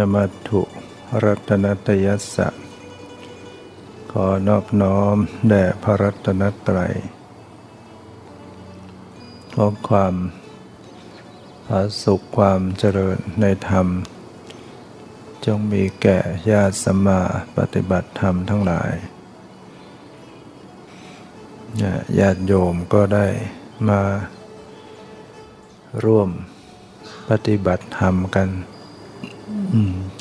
[0.00, 0.62] นมัตถุ
[1.24, 2.48] รัตนตยัสสะ
[4.12, 5.16] ขอนอบน้อม
[5.48, 6.94] แด่พระรัตนตรัย
[9.54, 10.14] ขอความ
[11.66, 13.86] ผาสุขความเจริญในธรรม
[15.44, 16.18] จงมีแก่
[16.50, 17.20] ญาติสมมา
[17.56, 18.92] ปฏิบัติธรรมทั้งหลาย
[22.18, 23.26] ญาติโยมก็ได้
[23.88, 24.02] มา
[26.04, 26.28] ร่วม
[27.28, 28.48] ปฏิบัติธรรมกัน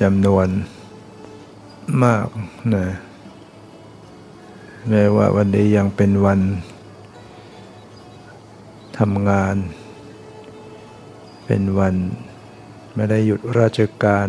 [0.02, 0.48] จำนวน
[2.04, 2.28] มาก
[2.76, 2.86] นะ
[4.90, 6.40] แม้ว่าวันนี้ยังเป็นวัน
[9.00, 9.56] ทำงาน
[11.46, 11.96] เป็นวัน
[12.96, 14.28] ไม่ได้หยุดราชการ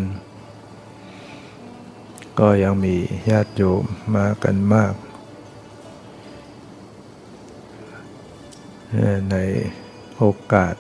[2.39, 2.95] ก็ยังมี
[3.31, 3.83] ญาติโยม
[4.17, 4.95] มากันมาก
[9.31, 9.37] ใน
[10.17, 10.75] โอกาส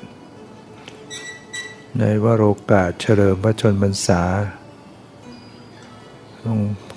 [2.00, 4.22] ในวโรกาสเฉลิมพระชนมพรรษา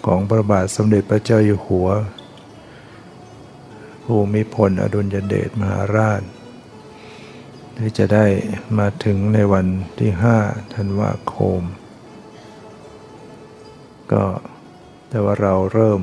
[0.06, 1.90] ของพระบาทสมเด็จพระเจ้าอยู่หัว
[4.04, 6.22] ภูมิพลอดุลยเดชมหาราช
[7.78, 8.26] ที่จะได้
[8.78, 9.68] มาถึงในวัน
[10.00, 10.38] ที่ห้า
[10.76, 11.62] ธันวาคม
[14.12, 14.26] ก็
[15.10, 16.02] แต่ว่าเราเริ่ม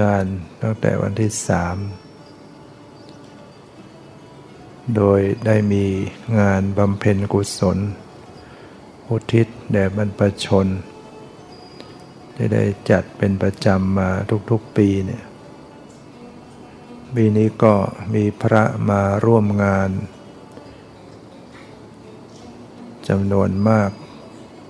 [0.00, 0.24] งาน
[0.62, 1.76] ตั้งแต่วันที่สาม
[4.94, 5.84] โดยได้มี
[6.38, 7.78] งานบำเพ็ญกุศล
[9.08, 10.66] อุทิศแด่บรรพชน
[12.34, 14.10] ที่ได้จัดเป็นประจำมา
[14.50, 15.24] ทุกๆปีเนี่ย
[17.14, 17.74] ปีนี้ก็
[18.14, 19.90] มีพระมาร่วมงาน
[23.08, 23.90] จำนวนมาก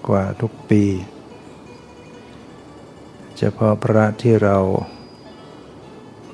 [0.09, 0.85] กว่าทุกปี
[3.37, 4.59] เฉพาะพระที่เรา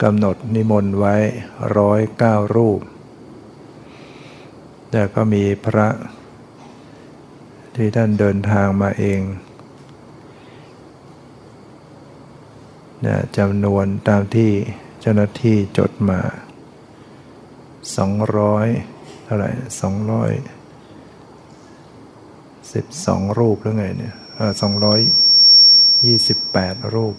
[0.02, 1.16] กำหนดนิมนต์ไว้
[1.78, 2.80] ร้อยเก้ารูป
[4.92, 5.88] แต่ก็มีพระ
[7.76, 9.20] ที่ท่านเดินทางมาเอง
[13.06, 14.50] นะจำนวนตามที่
[15.00, 16.20] เจ้าหน้าที่จดมา
[18.32, 20.62] 200 เท่าไหร่200
[22.72, 24.52] 12 รูปหรือไงเนี่ยเออ
[26.12, 27.16] 228รูป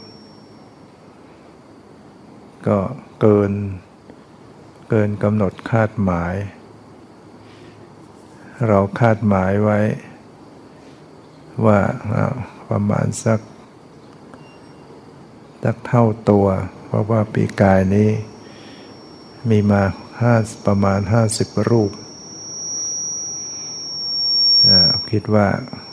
[2.68, 2.78] ก็
[3.22, 3.52] เกิน
[4.90, 6.36] เกินกำหนดคาดหมาย
[8.68, 9.80] เราคาดหมายไว้
[11.66, 11.80] ว่า
[12.70, 13.40] ประมาณสัก
[15.64, 16.48] สักเท่าตัว
[16.86, 18.10] เพราะว่าปีกายนี้
[19.50, 19.84] มีมา
[20.22, 20.36] ห้า
[20.68, 21.92] ประมาณห้าสิบรูป
[25.12, 25.48] คิดว่า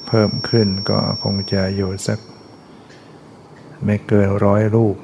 [0.09, 2.19] เพิ่มขึ้นก็คงจะอยู่สัก
[3.85, 4.97] ไม่เกินร้อยรูป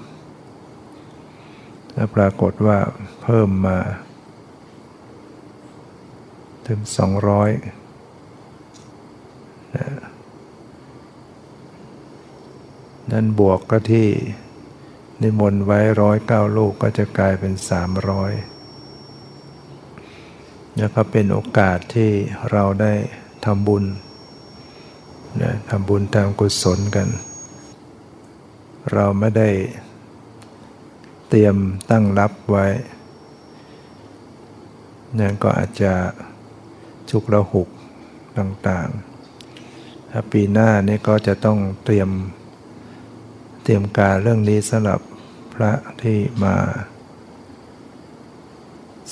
[1.94, 2.78] ถ้าปรากฏว่า
[3.22, 3.78] เพิ่มมา
[6.66, 7.50] ถึงสองร้อย
[13.12, 14.08] นั่นบวกก็ที่
[15.22, 18.32] นิมนต์ไว้ร้อยเก้าลูกก็จะกลายเป็นสามร้อย
[20.76, 22.10] แล้วก็เป็นโอกาสที่
[22.50, 22.94] เราได้
[23.44, 23.84] ทำบุญ
[25.42, 27.08] นะทำบุญตามกุศลกัน
[28.92, 29.50] เราไม่ได้
[31.28, 31.56] เตรียม
[31.90, 32.66] ตั้งรับไว้
[35.18, 35.92] นั่นก็อาจจะ
[37.10, 37.68] ฉุกระหุก
[38.38, 42.10] ต่างๆ ถ้าปีหน้านี่ก็จะต้องเตรียม
[43.62, 45.00] เตรียมการเรื่องนี้สำหรับ
[45.54, 45.72] พระ
[46.02, 46.56] ที่มา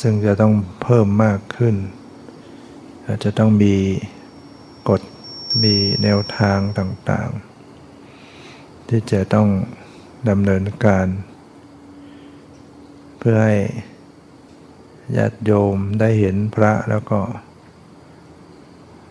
[0.01, 1.77] ซึ่งจะต้องเพิ่มมากขึ้น
[3.07, 3.75] อาจจะต้องมี
[4.89, 5.03] กฎ
[5.63, 9.49] มีแนวทางต่างๆ ที่จะต้อง
[10.29, 11.07] ดำเนินการ
[13.19, 13.57] เพื่อให้
[15.17, 17.21] ญาติโยมได้เห็นพระแล้วก็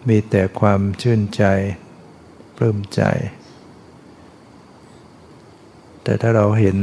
[0.08, 1.44] มีแต่ความชื่นใจ
[2.56, 3.02] ปลื้มใจ
[6.04, 6.78] แต่ถ้าเราเห็น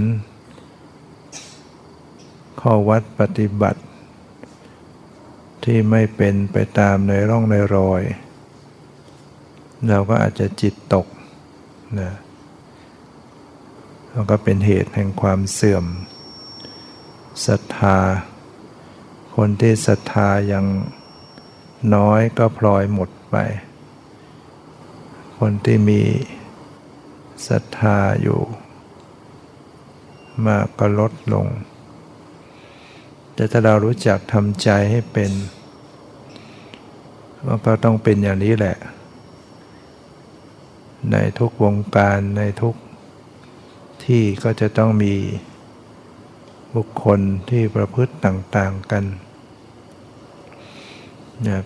[2.61, 3.81] ข้อวัดปฏิบัติ
[5.65, 8.03] ที่ไม่เป็นไปตามในร่องในรอย
[9.89, 11.07] เราก็อาจจะจิตตก
[12.01, 12.13] นะ
[14.11, 15.85] แล้วก็เป็นเหตุแห่งความเสื่อม
[17.47, 17.99] ศรัทธา
[19.37, 20.65] คนที่ศรัทธายัง
[21.95, 23.37] น้อยก็พลอยหมดไป
[25.39, 26.03] คนที่มี
[27.49, 28.41] ศรัทธาอยู่
[30.47, 31.47] มากก็ลดลง
[33.35, 35.33] แต่ถ้าเรารู้จักทำใจให้เป็น
[37.47, 38.77] มันก็ต้องเป็นอย่างนี้แหละ
[41.13, 42.75] ในทุกวงการในทุก
[44.05, 45.15] ที่ก็จะต้องมี
[46.75, 49.05] บุคคลที่ประพฤติต่าง ๆ กัน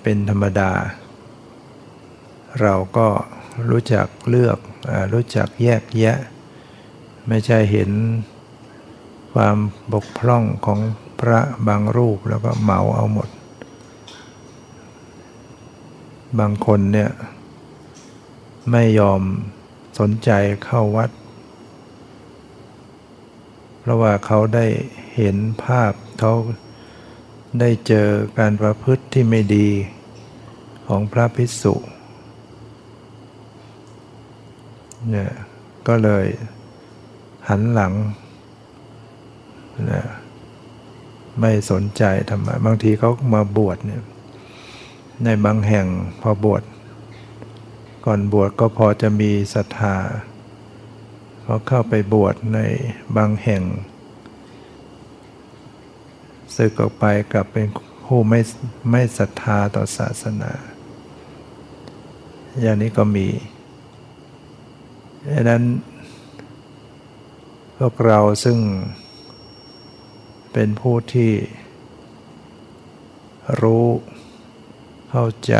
[0.02, 0.72] เป็นธรรมดา
[2.60, 3.08] เราก็
[3.70, 4.58] รู้จักเลือก
[5.12, 6.18] รู้จักแยกแยะ
[7.28, 7.90] ไม่ใช่เห็น
[9.32, 9.56] ความ
[9.92, 10.80] บกพร่องของ
[11.20, 13.28] พระบางรูปแล้วก็เหมาเอาหมด
[16.38, 17.10] บางคนเนี่ย
[18.70, 19.20] ไม่ยอม
[19.98, 20.30] สนใจ
[20.64, 21.10] เข้าวัด
[23.80, 24.66] เพราะว่าเขาได้
[25.16, 26.32] เห็นภาพเขา
[27.60, 28.08] ได้เจอ
[28.38, 29.68] การประพฤติที่ไม่ดี
[30.88, 31.74] ของพระภิกษุ
[35.10, 35.30] เนี่ย
[35.88, 36.26] ก็เลย
[37.48, 37.92] หันหลัง
[39.90, 40.02] นะ
[41.40, 44.02] ไม่สนใจธรรมะบางทีเขามาบวชเนี่ย
[45.24, 45.86] ในบางแห่ง
[46.22, 46.62] พอบวช
[48.06, 49.96] ก่อนบวชก็พอจะมีศรัทธา
[51.44, 52.58] พอเข้าไปบวชใน
[53.16, 53.62] บางแห่ง
[56.56, 57.66] สึกออกไปกลับเป็น
[58.04, 58.40] ผู้ไม่
[58.90, 60.52] ไม่ศรัทธาต่อศาสนา
[62.60, 63.28] อย่างนี้ก็มี
[65.32, 65.62] ดังนั้น
[67.78, 68.58] พวกเราซึ่ง
[70.52, 71.32] เป็นผู้ที่
[73.60, 73.86] รู้
[75.10, 75.54] เข้าใจ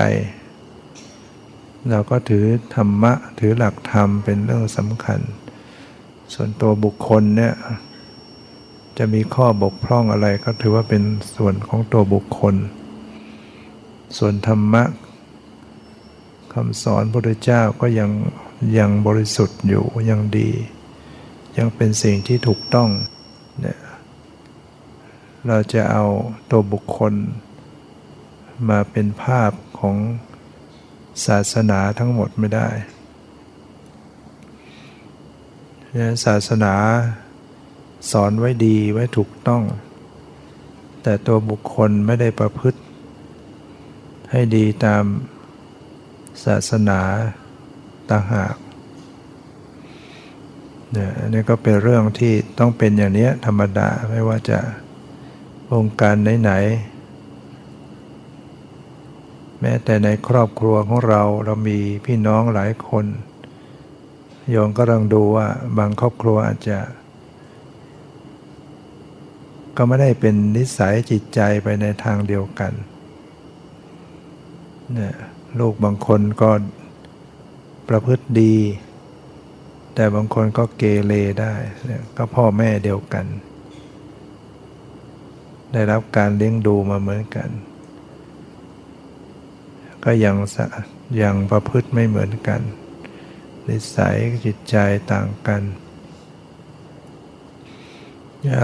[1.90, 2.44] เราก็ถือ
[2.74, 5.20] ธรรมะ ถือหลักธรรมเป็นเรื่องสำคัญ
[6.34, 7.54] ส่วนตัวบุคคลเนี่ย
[8.98, 11.02] จะมีข้อบกพร่องอะไรก็ถือว่าเป็น
[11.36, 12.54] ส่วนของตัวบุคคล
[14.18, 14.84] ส่วนธรรมะ
[16.52, 18.10] คำสอนพระพุทธเจ้าก็ยัง
[18.78, 20.50] ยังบริสุทธิ์อยู่ยังดี
[21.58, 22.90] ยังเป็นสิ่งที่ถูกต้อง
[23.60, 23.78] เนี่ย
[25.46, 26.04] เราจะเอา
[26.50, 27.12] ตัวบุคคล
[28.68, 29.96] มาเป็นภาพของ
[31.26, 32.68] ศาสนาทั้งหมดไม่ได้
[36.24, 36.74] ศาสนา
[38.10, 39.62] สอนไว้ดีไว้ถูกต้อง
[41.02, 42.80] แต่ตัวบุคคลไม่ได้ประพฤติ
[44.30, 45.04] ให้ดีตาม
[46.44, 47.00] ศาสนา
[48.10, 48.54] ต่างหาก
[50.92, 54.58] เนี่ยอันนี้ก็เป็นเรื่องที่ต้องเป็นอย่างนี้ธรรมดาไม่ว่าจะ
[55.74, 63.06] องค์การไหนๆแม้แต่ในครอบครัวของเราเรามีพี่น้องหลายคน
[64.50, 65.48] โยมก็ลองดูว่า
[65.78, 66.78] บางครอบครัวอาจจะ
[69.76, 72.72] ก็ไม่ได้เป็นนิสัยจิตใจไปในทางเดียวกัน
[74.92, 75.14] เนี่ย
[75.60, 76.50] ลูกบางคนก็
[77.88, 78.56] ประพฤติดี
[79.94, 81.54] แต่บางคนก็เกเรได้
[82.16, 83.26] ก็พ่อแม่เดียวกัน
[85.72, 87.48] ได้รับการเลี้ยงดูมาเหมือนกัน
[90.04, 90.36] ก็ยัง
[91.22, 92.60] ยังประพฤติไม่เหมือนกัน
[93.68, 94.76] นิสัยจิตใจ
[95.12, 95.62] ต่างกัน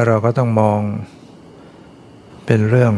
[0.07, 0.81] เราก็ต้องมอง
[2.47, 2.95] เป็นเรื่อง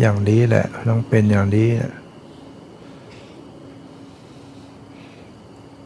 [0.00, 1.92] อย่างนี้แหละ ต้องเป็นอย่างนี้แหละ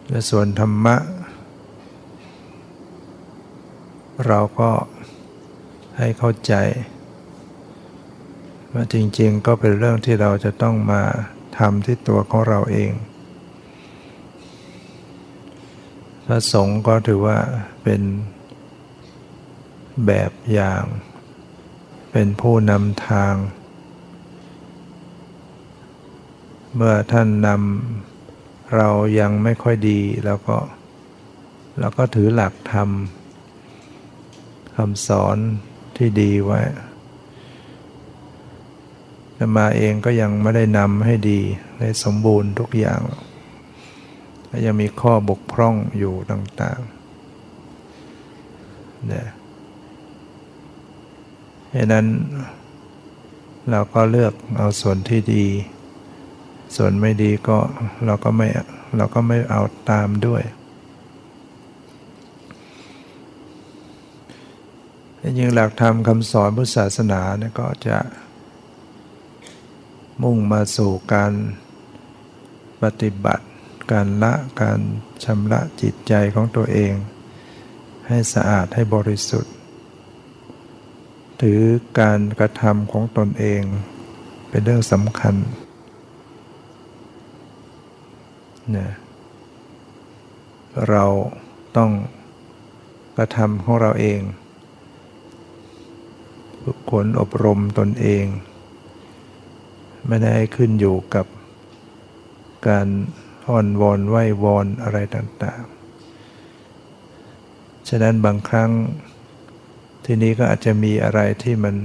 [0.09, 0.97] และส่วนธรรมะ
[4.26, 4.71] เราก็
[5.99, 6.54] ให้เข้าใจ
[8.73, 11.02] ว่าจริงๆก็เป็นเรื่องที่เราจะต้องมา
[11.59, 12.93] ทำที่ตัวของเราเอง
[16.26, 17.38] พระสงฆ์ก็ถือว่า
[17.83, 18.02] เป็น
[20.06, 20.84] แบบอย่าง
[22.12, 23.34] เป็นผู้นำทาง
[26.74, 28.88] เมื่อท่านนำเรา
[29.20, 30.56] ยังไม่ค่อยดีแล้วก็
[31.78, 32.88] เราก็ถือหลักธรรม
[34.76, 35.36] คำสอน
[35.96, 36.60] ที่ดีไว้
[39.34, 41.40] แต่มาเองก็ยังไม่ได้นำให้ดี
[41.80, 43.00] ได้สมบูรณ์ทุกอย่าง
[44.50, 49.26] ก็ยังมีข้อบกพร่องอยู่ต่างๆเนี่ย
[51.75, 52.07] ดังนั้น
[53.71, 55.47] เราก็เลือกเอาส่วนที่ดี
[56.76, 57.59] ส่วนไม่ดีก็
[58.07, 58.49] เราก็ไม่
[58.97, 60.43] เราก็ไม่เอาตามด้วย
[65.38, 67.99] ยิ่งหลักธรรมคำสอนพุทธศาสนาเนี่ยก็จะ
[70.23, 71.33] มุ่งมาสู่การ
[72.83, 73.47] ปฏิบัติ
[73.93, 74.81] การละการ
[75.25, 76.93] ชำระจิตใจของตัวเอง
[78.09, 79.53] ให้สะอาดให้บริสุทธิ์
[81.48, 81.64] ถือ
[82.00, 83.62] การกระทำของตนเอง
[84.48, 85.34] เป็นเรื่องสำคัญ
[88.76, 88.88] นะ
[90.88, 91.04] เรา
[91.76, 91.90] ต้อง
[93.16, 94.20] กระทำของเราเอง
[96.62, 98.24] ฝึกฝนอบรมตนเอง
[100.06, 101.26] ไม่ได้ขึ้นอยู่กับ
[102.68, 102.88] การ
[103.48, 108.72] อ่อนวอนไหววอนอะไรต่างๆ ฉะนั้นบางครั้ง
[110.04, 111.76] ทีนี้ก็อาจจะมีอะไรที่มัน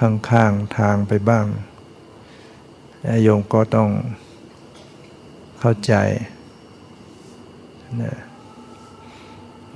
[0.00, 1.46] ข้างๆทางไปบ้าง
[3.22, 3.90] โยมก็ต้อง
[5.60, 5.94] เข้าใจ
[8.02, 8.16] นะ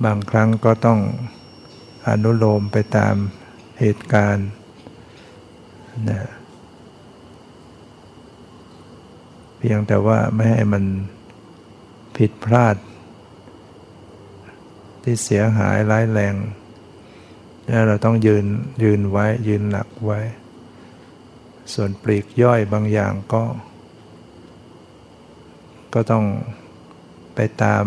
[0.05, 0.99] บางครั้งก็ต้อง
[2.07, 3.15] อนุโลมไปตาม
[3.79, 4.49] เหตุการณ์
[6.09, 6.21] นะ
[9.57, 10.83] เพียงแต่ว่าไม่ให้มัน
[12.17, 12.75] ผิดพลาด
[15.03, 16.35] ที่เสียหายร้ายแรง
[17.87, 18.45] เราต้องยืน
[18.83, 20.19] ยืนไว้ยืนหลักไว้
[21.73, 23.43] ส่วนปลีกย่อยบางอย่างก็
[25.93, 26.25] ก็ต้อง
[27.35, 27.85] ไปตาม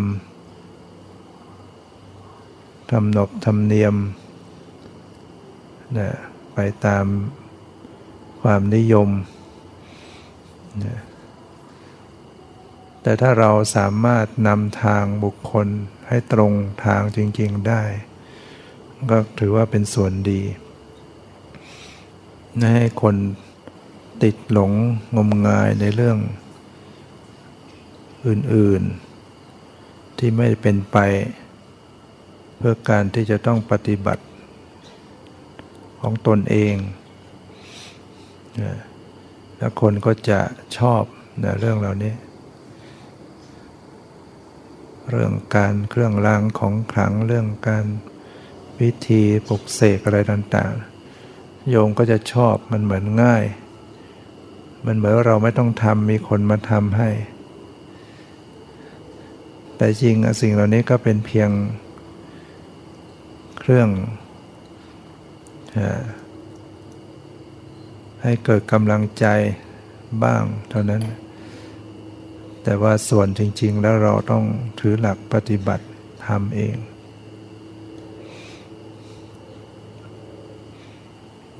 [2.90, 3.94] ทำนบทำเนียม
[5.98, 6.08] นะ
[6.54, 7.06] ไปตาม
[8.40, 9.08] ความนิยม
[10.84, 10.96] นะ
[13.06, 15.68] แต่ถ้าเราสามารถนำทางบุคคล
[16.08, 16.52] ให้ตรง
[16.84, 17.82] ทางจริง ๆได้
[19.10, 20.42] ก็ถือว่าเป็นส่วนดี
[22.56, 23.16] ไม่ให้คน
[24.22, 24.72] ติดหลง
[25.16, 26.18] งมงายในเรื่อง
[28.26, 28.82] อื่น
[29.50, 30.98] ๆ ที่ไม่เป็นไป
[32.56, 34.24] เพื่อการที่จะต้องปฏิบัติ
[36.00, 36.74] ของตนเอง
[39.56, 40.40] แล้วคนก็จะ
[40.78, 41.02] ชอบ
[41.44, 42.14] นะเรื่องเหล่านี้
[45.10, 47.86] เรื่องการเครื่องรางของขลังเรื่องการ
[48.80, 53.44] วิธีปลุกเสกอะไรต่างๆ โยมก็จะชอบมันเหมือนง่าย
[54.86, 57.10] มันเหมือนเราไม่ต้องทำมีคนมาทำให้
[59.76, 61.50] แต่จริงสิ่งเหล่านี้ก็เป็นเพียง
[63.58, 63.88] เครื่อง
[68.22, 69.26] ให้เกิดกำลังใจ
[70.24, 71.02] บ้างเท่านั้น
[72.64, 74.44] แต่ว่าส่วนจริง ๆ แล้วเราต้อง
[74.80, 75.84] ถือหลักปฏิบัติ
[76.26, 76.76] ทำเอง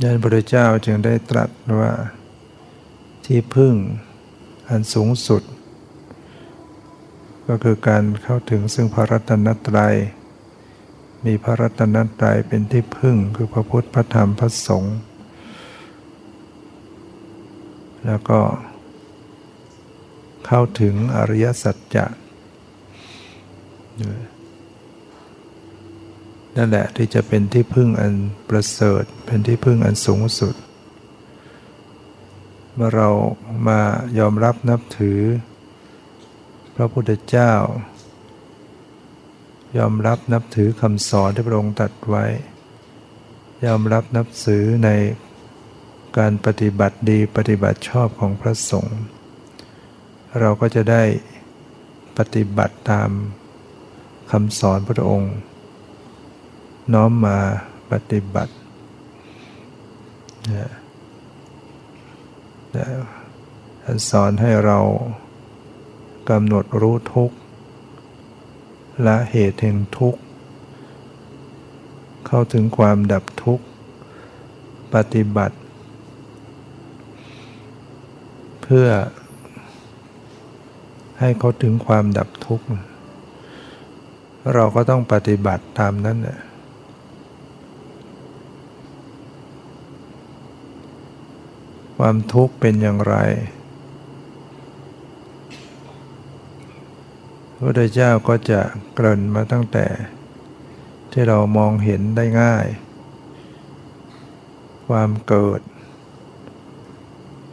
[0.03, 1.93] ยันพระเจ้าจึงได้ตรัสว่า
[3.27, 3.75] ที่พึ่ง
[4.69, 5.43] อันสูงสุด
[7.49, 9.95] ก็คือการเข้าถึงซึ่งพระรัตนตรัย
[11.27, 14.97] มีพระรัตนตรัยเป็นที่พึ่งคือพระพุทธพระธรรมพระสงฆ์
[18.07, 18.41] แล้วก็
[20.47, 22.07] เข้าถึงอริยสัจจะ
[26.57, 28.15] นั่นแหละที่จะเป็นที่พึ่งอัน
[28.49, 30.55] ประเสริฐ เป็นที่พึ่งอันสูงสุด
[32.75, 33.09] เมื่อเรา
[33.69, 33.81] มา
[34.19, 35.21] ยอมรับนับถือ
[36.77, 37.53] พระพุทธเจ้า
[39.79, 42.25] ยอมรับนับถือคำสอนที่พระองค์ตรัสไว้
[43.67, 44.91] ยอมรับนับถือใน
[46.19, 48.99] การปฏิบัติดีปฏิบัติชอบของพระสงฆ์
[50.41, 51.03] เราก็จะได้
[52.19, 53.11] ปฏิบัติตาม
[54.31, 55.35] คำสอนพระองค์
[56.93, 57.39] น้อมมา
[57.91, 58.55] ปฏิบัติ
[63.85, 64.79] ท่านสอนให้เรา
[66.31, 67.37] กำหนดรู้ทุกข์
[69.07, 70.21] ละเหตุแห่งทุกข์
[72.27, 73.65] เข้าถึงความดับทุกข์
[74.95, 75.57] ปฏิบัติ
[78.63, 78.89] เพื่อ
[81.21, 82.67] ให้เขาถึงความดับทุกข์
[84.55, 86.39] เราก็ต้องปฏิบัติตามนั้นแหละ
[91.99, 93.17] ความทุกข์เป็นอย่างไร
[97.67, 98.61] พุทธเจ้าก็จะ
[98.95, 99.87] เกริ่นมาตั้งแต่
[101.13, 102.67] ที่เรามองเห็นได้ง่าย
[104.89, 105.61] ความเกิด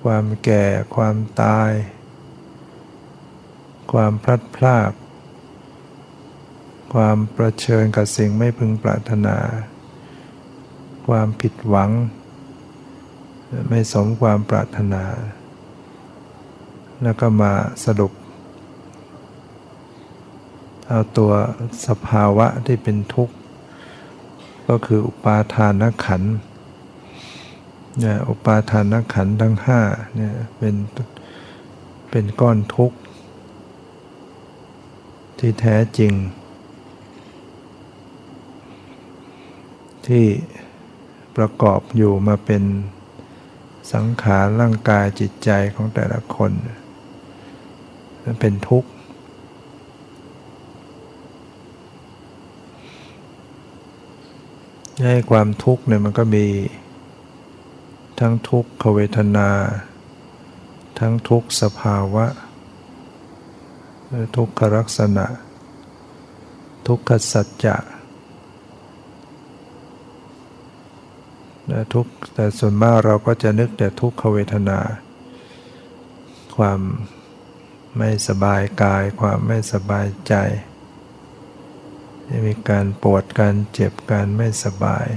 [0.04, 0.66] ความแก่
[0.96, 1.72] ความตาย
[3.94, 4.92] ความพลัดพราก
[6.94, 9.38] ความประเชิญกับสิ่งไม่พึงปรารถนา
[11.08, 11.92] ความผิดหวัง
[13.70, 15.04] ไม่สมความปรารถนา
[17.04, 17.54] แล้วก็มา
[17.86, 18.12] สรุป
[20.88, 21.32] เอาตัว
[21.88, 23.36] สภาวะที่เป็นทุกข์
[24.70, 26.24] ก็คืออุปาทานขัน
[28.00, 29.80] เนี่ยอุปาทานขันทั้งห้า
[30.16, 30.76] เนี่ยเป็น
[32.10, 32.98] เป็นก้อนทุกข์
[35.44, 36.14] ที่แท้จริง
[40.08, 40.26] ที่
[41.38, 42.64] ประกอบอยู่มาเป็น
[43.94, 46.52] สังขารร่างกายจิตใจของแต่ละคน
[48.40, 48.90] เป็นทุกข์
[55.10, 56.46] ให้ความทุกข์เนี่ยมันก็มี
[58.20, 59.50] ทั้งทุกขเวทนา
[61.00, 62.26] ทั้งทุกสภาวะ
[64.36, 65.26] ทุกขลักษณะ
[66.88, 67.78] ทุกขสัจจะ
[71.94, 74.80] ทุกแต่ส่วนมากเราก็จะนึกแต่ทุกขเวทนา
[76.56, 76.80] ความ
[77.98, 80.34] ไม่สบายกาย ความไม่สบายใจ
[82.28, 85.08] จะมีการปวดการเจ็บการไม่สบาย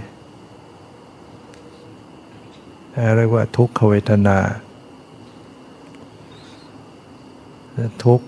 [3.17, 4.39] เรียกว่าทุกขเวทนา
[8.05, 8.21] ทุก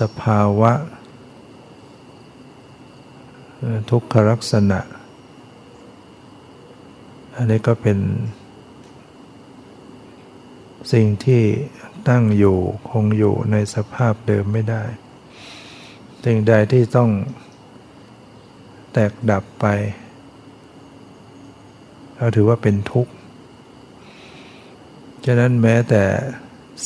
[0.00, 0.72] สภาวะ
[3.90, 4.80] ทุกขลักษณะ
[7.34, 7.98] อันนี้ก็เป็น
[10.92, 11.42] สิ่งที่
[12.08, 12.58] ตั้งอยู่
[12.90, 14.82] คงอยู่ในสภาพเดิมไม่ได้
[16.24, 17.10] สิ่งใดที่ต้อง
[18.92, 19.66] แตกดับไป
[22.16, 23.12] เราถือว่าเป็นทุกข์
[25.26, 26.04] ฉะนั้นแม้แต่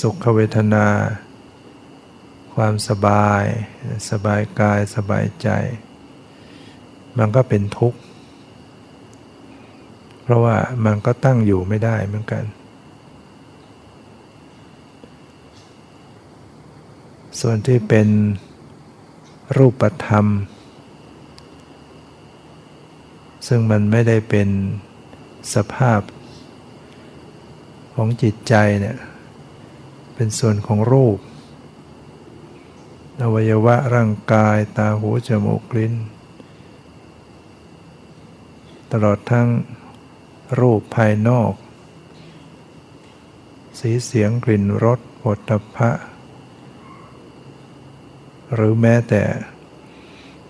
[0.00, 0.86] สุขเวทนา
[2.54, 3.44] ความสบาย
[4.10, 5.48] สบายกายสบายใจ
[7.18, 7.98] มันก็เป็นทุกข์
[10.22, 12.44] เพราะว่ามันก็ตั้งอยู่ไม่ได้เหมือนกัน
[17.40, 18.08] ส่วนที่เป็น
[19.56, 20.26] รูปธรรม
[23.46, 24.48] ซึ่งมันไม่ได้เป็น
[25.54, 26.00] สภาพ
[27.94, 28.96] ของจิตใจเนี่ย
[30.14, 31.18] เป็นส่วนของรูป
[33.22, 35.94] อวัยวะร่างกายตาหูจมูกลิ้น
[38.92, 39.48] ตลอดทั้ง
[40.58, 41.52] รูปภายนอก
[43.78, 45.90] สีเสียงกลิ่นรสผลตภะ
[48.54, 49.22] หรือแม้แต่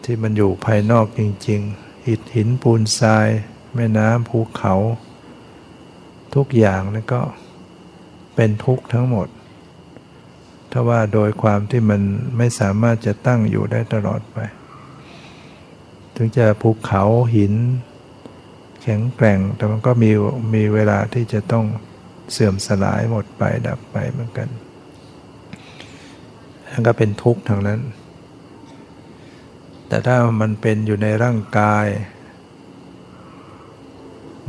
[0.05, 3.29] ที่มันอยู่ภายนอกจริง ๆ หิดหินปูนทราย
[3.75, 4.75] แม่น้ำภูเขา
[6.35, 7.23] ทุกอย่างนั่นก็
[8.35, 9.29] เป็นทุกข์ทั้งหมด
[10.73, 12.03] ถ้าว่าโดยความที่มัน
[12.37, 14.39] ไม่สามารถจะตั้งอยู่ได้ตลอดไป
[16.17, 17.03] ถึงจะภูเขา
[17.35, 17.55] หิน
[18.83, 20.11] แข็งแกร่ง แต่มันก็มี
[20.55, 21.67] มีเวลาที่จะต้อง
[22.33, 24.49] เสื่อมสลายหมดไปดับไปเหมือนกัน
[26.71, 27.81] นั่นก็เป็นทุกข์ทางนั้น
[29.89, 31.87] แต่ถ้ามันเป็นอยู่ในร่างกาย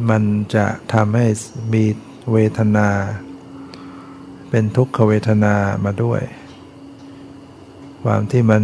[0.09, 0.23] มัน
[0.55, 1.25] จะทำให้
[1.73, 1.83] มี
[2.31, 2.89] เวทนา
[4.55, 6.21] เป็นทุกขเวทนามาด้วย
[8.03, 8.63] ความที่มัน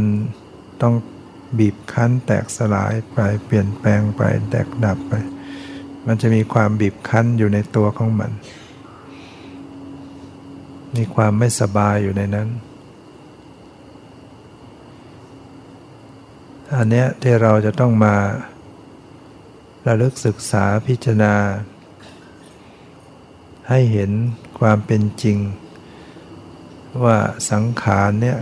[0.82, 0.95] ต้อง
[1.58, 4.21] บีบคั้นแตกสลายไปเปลี่ยนแปลงไป
[4.52, 5.13] แตกดับไป
[6.08, 8.32] มันจะมีความบีบคั้นอยู่ในตัวของมัน
[10.95, 12.47] มีความไม่สบายอยู่ในนั้น
[16.75, 18.15] อันเนี้ยที่เราจะต้องมา
[19.88, 21.36] ระลึกศึกษาพิจารณา
[23.69, 24.12] ให้เห็น
[24.60, 25.39] ความเป็นจริง
[27.04, 27.17] ว่า
[27.52, 28.39] สังขารเนี่ย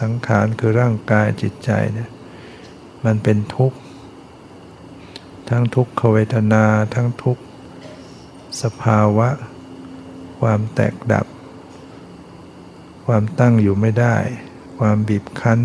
[0.00, 2.10] สังขารคือร่างกายจิตใจเนี่ย
[3.04, 3.78] มันเป็นทุกข์
[5.48, 7.38] ทั้งทุกขเวทนา ทั้งทุก
[8.62, 9.28] สภาวะ
[10.40, 11.26] ความแตกดับ
[13.06, 14.16] ความตั้งอยู่ไม่ได้
[14.78, 15.60] ความบีบคั้น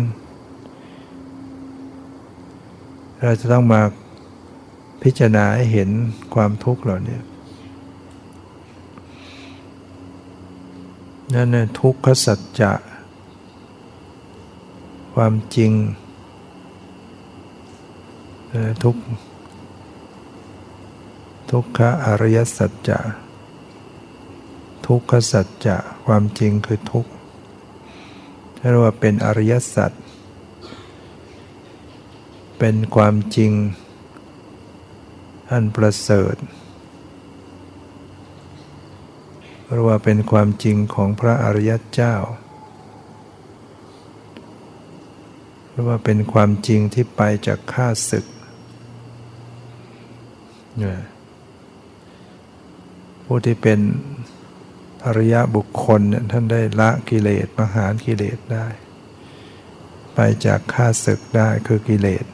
[3.22, 3.82] เราจะต้องมา
[5.02, 5.90] พิจารณาให้เห็น
[6.34, 7.18] ความทุกข์เหล่านี้
[11.34, 12.72] นั่นนะทุกขสัจจะ
[15.14, 15.72] ความจริง
[18.82, 18.96] ทุก
[21.50, 22.98] ทุกขอริยสัจจะ
[24.86, 27.12] ทุกขสัจจะความจริงคือทุกข์
[28.58, 29.92] เรียกว่าเป็นอริยสัจ
[32.58, 33.52] เป็นความจริง
[35.50, 36.36] อันประเสริฐ
[39.70, 42.14] หรือว่าเป็นความจริงของพระอริยเจ้า
[45.70, 48.26] หรือว่าเป็นความจริงที่ไปจากข้าศึก
[53.24, 53.80] ผู้ที่เป็น
[55.04, 58.66] อริยบุคคลเนี่ยท่านได้ละกิเลสมหารกิเลสได้
[60.14, 62.24] ไปจากข้าศึกได้คือกิเลส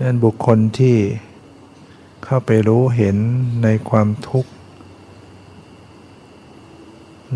[0.00, 0.96] นั้นบุคคลที่
[2.28, 3.16] เข้าไปรู้เห็น
[3.62, 4.50] ในความทุกข์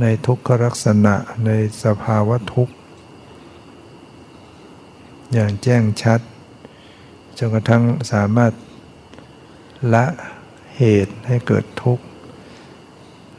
[0.00, 1.14] ในทุกขลักษณะ
[1.46, 1.50] ใน
[1.84, 2.74] สภาวะทุกข์
[5.32, 6.20] อย่างแจ้งชัด
[7.38, 8.52] จนกระทั่งสามารถ
[9.94, 10.06] ละ
[10.76, 12.04] เหตุให้เกิดทุกข์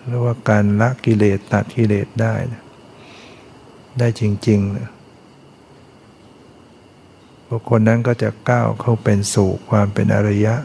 [0.05, 2.35] หรือว่าการละกิเลสตัดกิเลสได้
[3.99, 10.55] ได้จริงๆบุคคลนั้นก็จะก้าวเข้าเป็นสู่ความเป็นอริยะ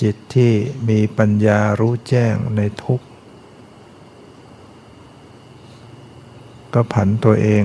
[0.00, 0.52] จิตที่
[0.88, 3.06] มีปัญญารู้แจ้งในทุกข์
[6.74, 7.64] ก็ผันตัวเอง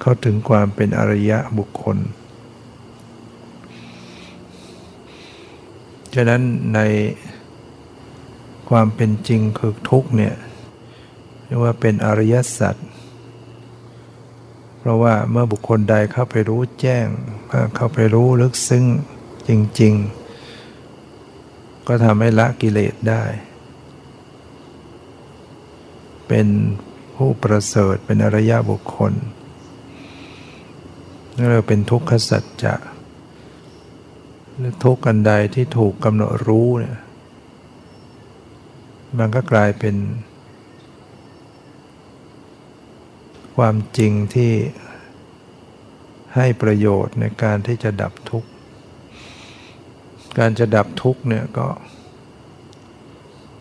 [0.00, 1.98] เข้าถึงความเป็นอริยะบุคคล
[6.14, 6.42] ฉะนั้น
[6.74, 6.80] ใน
[8.70, 10.34] ความเป็นจริงคือทุกเนี่ย
[11.44, 12.76] เรียกว่าเป็นอริยสัจ
[14.86, 17.06] ราะว่าเมื่อบุคคลใดเข้าไปรู้แจ้ง
[17.76, 18.84] เข้าไปรู้ลึกซึ้ง
[19.48, 19.94] จริง
[20.70, 23.24] ๆ ก็ทำให้ละกิเลสได้
[26.28, 26.46] เป็น
[27.16, 29.12] ผู้ประเสริฐเป็นอริยบุคคล
[31.36, 32.74] นั่นเราเป็นทุกขสัจจะ
[34.84, 36.98] ทุกกันใดที่ถูกกำหนดรู้เนี่ย
[39.18, 39.94] มันก็กลายเป็น
[43.56, 44.52] ความจริงที่
[46.36, 48.48] ให้ประโยชน์ในการที่จะดับทุกข์
[50.38, 51.66] การจะดับทุกข์เนี่ยก็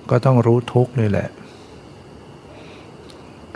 [0.10, 1.29] ก็ต้องรู้ทุกข์นี่แหละ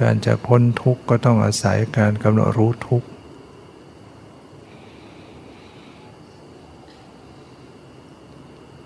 [0.01, 3.07] การจะพ้นทุกข์ก็ต้องอาศัยการกำหนดรู้ทุกข์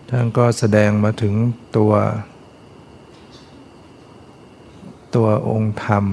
[0.09, 1.33] ท่านก็แสดงมาถึง
[1.77, 1.93] ตัว
[5.15, 6.05] ตัวองค์ธรรม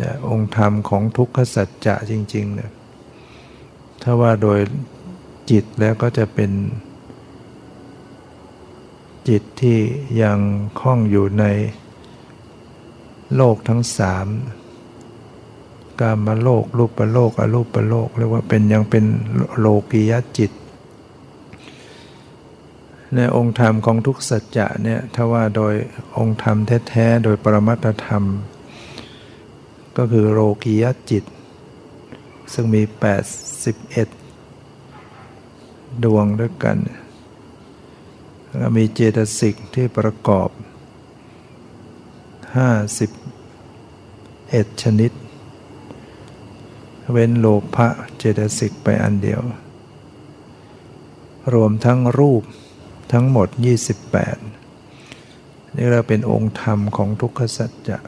[0.00, 2.70] นี่ยองค์ธรรมของทุกขสัจจะจริงๆเนี่ย
[4.02, 4.58] ถ้าว่าโดย
[5.50, 6.50] จิตแล้วก็จะเป็น
[9.28, 9.78] จิตที่
[10.22, 10.38] ยัง
[10.80, 11.44] คล้องอยู่ใน
[13.36, 14.26] โลกทั้งสาม
[16.00, 19.04] กามโลกรูปโลกอรูปโลกเรียกว่าเป็นยังเป็น
[19.58, 20.52] โลกียจิต
[23.14, 25.74] ในองค์ธรรมของทุกสัจจะเนี่ยถ้าว่าโดย
[26.18, 26.56] องค์ธรรม
[26.88, 28.24] แท้ๆโดยปรมัตธรรม
[30.02, 31.24] ก็คือโลกียจิต
[32.52, 32.82] ซึ่งมี
[34.46, 36.76] 81 ดวงด้วยกัน
[38.56, 40.48] แล้วมีเจตสิกที่ประกอบ
[43.30, 45.12] 51 ชนิด
[47.12, 49.42] เว้นโลภะเจตสิกไปอันเดียว
[51.54, 52.42] รวมทั้งรูป
[53.12, 53.48] ทั้งหมด
[54.60, 57.98] 28 นี่เราเป็นองค์ธรรมของทุกขสัจจะ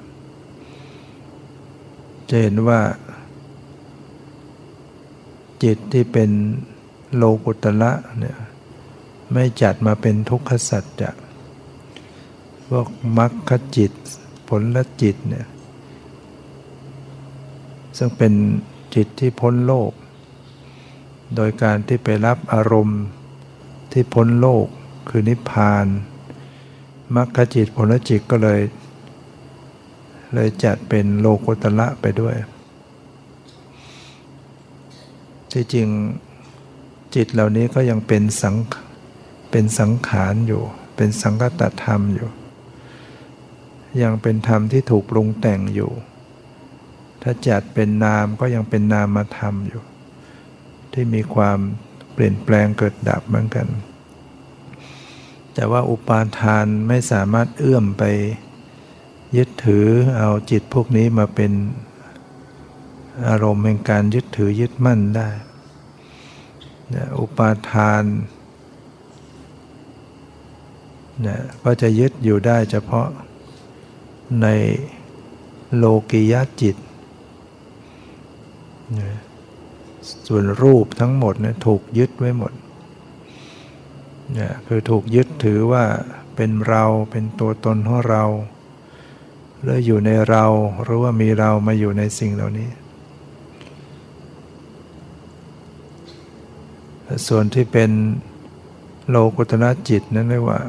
[2.34, 2.80] จะเห็นว่า
[5.62, 6.30] จิตที่เป็น
[7.16, 8.38] โลกุตละเนี่ย
[9.32, 11.10] ไม่จัดมาเป็นทุกขสัจจะ
[12.68, 13.92] พวกมรรคจิต
[14.48, 15.46] ผลละจิตเนี่ย
[17.96, 18.32] ซึ่งเป็น
[18.94, 19.92] จิตที่พ้นโลก
[21.36, 23.02] โดยการที่ไปรับอารมณ์
[23.92, 24.66] ที่พ้นโลก
[25.08, 25.86] คือนิพพาน
[27.14, 28.60] มรรคจิตผลจิตก็เลย
[30.34, 32.36] เลยจัดเป็นโลกุตละไปด้วย
[35.52, 35.88] ที่จริง
[37.14, 38.56] จิตเหล่านี้ก็ยังเป็นสัง
[39.50, 40.62] เป็นสังขารอยู่
[40.96, 42.28] เป็นสังกตธรรมอยู่
[44.02, 45.90] ยังเป็นธรรมที่ถูกปรุงแต่งอยู่
[47.22, 49.82] ถ้าจัดเป็นนามก็ยังเป็นนามธรรมอยู่
[50.92, 51.58] ที่มีความ
[52.12, 53.66] เปลี่ยนแปลงเกิดดับเหมือนกัน
[55.54, 58.04] แต่ว่าอุปาทานไม่สามารถเอื้อมไป
[59.36, 59.86] ยึดถือ
[60.18, 61.52] เอาจิตพวกนี้มาเป็น
[63.28, 65.28] อารมณ์แห่งการยึดถือยึดมั่นได้
[67.18, 68.04] อุปาทาน
[71.26, 73.08] นี่ก็จะยึดอยู่ได้เฉพาะ
[74.42, 74.46] ใน
[75.76, 76.76] โลกิยะจิต
[80.26, 82.52] ส่วนรูปทั้งหมดนี่ถูกยึดไว้หมด
[84.36, 85.84] นี่คือถูกยึดถือว่า
[86.36, 88.24] เป็นเราเป็นตัวตนของเรา
[89.62, 90.44] หรืออยู่ในเรา
[90.82, 92.70] หรือว่ามีเรามาอยู่ในสิ่งเหล่านี้
[97.26, 97.90] ส่วนที่เป็น
[99.08, 100.60] โลกุตระจิตนั้นเรียกว่า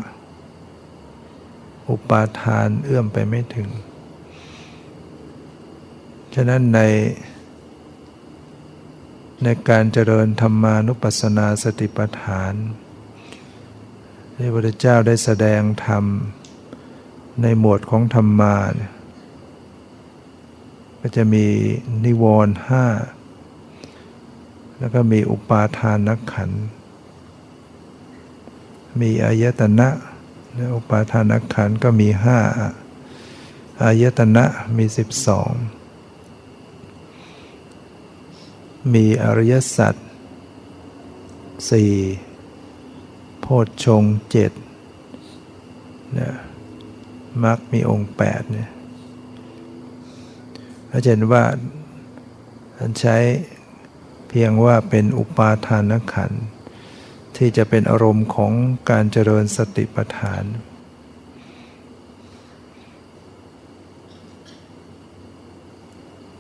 [1.89, 3.69] อุปาทานเอื้อมไปไม่ถึง
[6.36, 6.79] ฉะนั้นใน
[9.43, 12.53] ในการเจริญธรรมานุปัสสนาสติปัฏฐาน
[14.36, 16.06] ที่พระพุทธเจ้าได้แสดงธรรม
[17.41, 18.91] ในหมวดของธรรมาเนี่ย
[21.00, 21.46] ก็จะมี
[22.06, 22.86] นิวรณ์ห้า
[24.80, 26.52] แล้วก็มีอุปาทานนักขัน
[29.02, 29.89] มีอายตนะ
[30.56, 32.39] และอุปาทานนักขันก็มีห้า
[33.84, 34.46] อายตนะ
[34.78, 35.52] มีสิบสอง
[38.93, 39.96] มีอริยสัจ
[41.69, 41.91] สี่
[43.41, 44.52] โพชฌงเจ็ด
[46.13, 46.34] เนี่ย
[47.43, 48.69] มักมีองค์แปดเนี่ย
[50.88, 51.43] เราเห็นว่า
[52.78, 53.17] ท่านใช้
[54.30, 56.32] เพียงว่าเป็นอุปาทานขัน
[57.38, 58.52] ที่จะเป็นอารมณ์ของ
[58.89, 60.43] การเจริญสติปัฏฐาน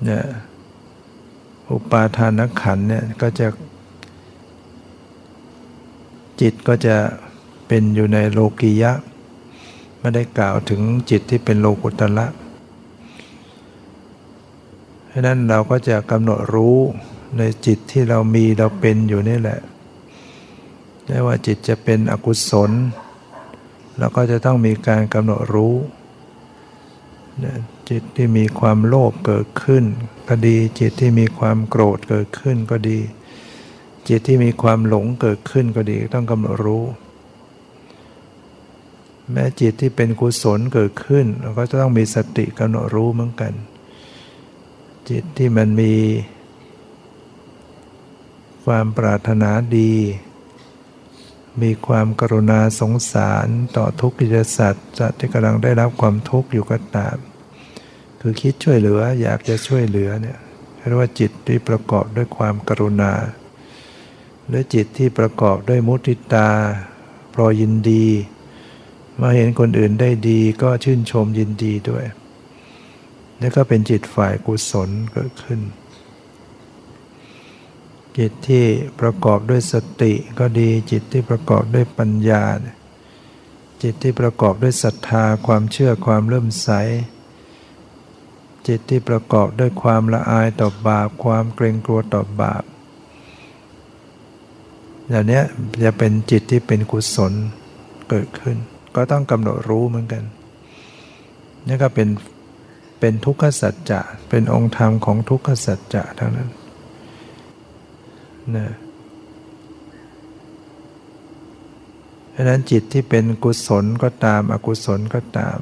[0.05, 0.25] เนี่ย
[1.71, 3.47] อุปาทานขันเนี่ยก็จะ
[6.41, 6.97] จิตก็จะ
[7.67, 8.91] เป็นอยู่ในโลกียะ
[10.03, 12.27] ไม่ได้กล่าวถึงจิตที่เป็นโลกุตละ
[15.07, 16.77] เพราะนั้นเราก็จะกำหนดรู้
[17.37, 19.59] ในจิตที่เรามีเราเป็นอยู่นี่แหละ
[21.07, 22.71] ไม่ว่าจิตจะเป็นอกุศล
[23.97, 25.75] เราก็จะต้องมีการกำหนดรู้
[27.89, 29.83] จิตที่มีความโลภเกิดขึ้น
[30.27, 32.99] ก็ดี จิตที่มีความโกรธเกิดขึ้นก็ดี
[34.07, 36.83] จิตที่มีความหลงเกิดขึ้นก็ดี ต้องกำหนดรู้
[39.31, 43.53] แม้จิตที่เป็นกุศลเกิดขึ้น เราก็จะต้องมีสติกำหนดรู้เหมือนกัน
[45.09, 45.95] จิตที่มันมี
[48.65, 49.93] ความปรารถนาดี
[51.61, 57.17] มีความกรุณาสงสารต่อทุกขิจสัตว์สัตว์ที่กำลังได้รับความทุกข์อยู่ก็ตาม
[58.21, 60.37] คือคิดช่วยเหลืออยากจะช่วยเหลือเนี่ย
[60.87, 63.13] เรียกว่าจิตที่ประกอบด้วยความกรุณา
[64.47, 66.49] หรือจิตที่ประกอบด้วยมุติตา
[67.33, 68.07] พรอยินดี
[69.21, 72.05] มาเห็นคนอื่นได้ดีก็ชื่นชมยินดีด้วย
[73.39, 75.61] นี่ก็เป็นจิตฝ่ายกุศลเกิดขึ้น
[78.17, 78.65] จิตที่
[78.99, 82.43] ประกอบด้วยสติก็ดี จิตที่ประกอบด้วยปัญญา
[83.83, 86.69] จิตที่ประกอบด้วยศรัทธาความเชื่อความเริ่มใส
[88.67, 92.63] จิตที่ประกอบด้วยความละอายต่อบาป ความเกรงกลัวต่อบาป
[95.09, 95.41] อย่างนี้
[95.83, 97.33] จะเป็นจิตที่เป็นกุศล
[98.09, 98.57] เกิดขึ้น
[98.95, 100.23] ก็ต้องกำหนดรู้เหมือนกัน
[101.67, 102.09] นี่ก็เป็น
[102.99, 106.49] เป็นทุกขสัจจะเป็นองค์ธรรมของทุกขสัจจะทั้งนั้น
[108.55, 108.67] นะ
[112.31, 115.59] เพราะนั้นจิตที่เป็นกุศลก็ตาม อกุศลก็ตาม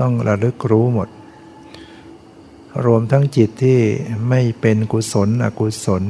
[0.00, 1.08] ต้องระลึกรู้หมด
[2.86, 3.80] รวมทั้งจิตที่
[4.28, 6.02] ไม่เป็นกุศล อกุศล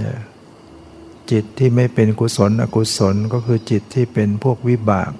[0.00, 0.14] นะ
[1.30, 5.12] จิตที่ไม่เป็นกุศลอกุศลก็คือจิตที่เป็นพวกวิบาก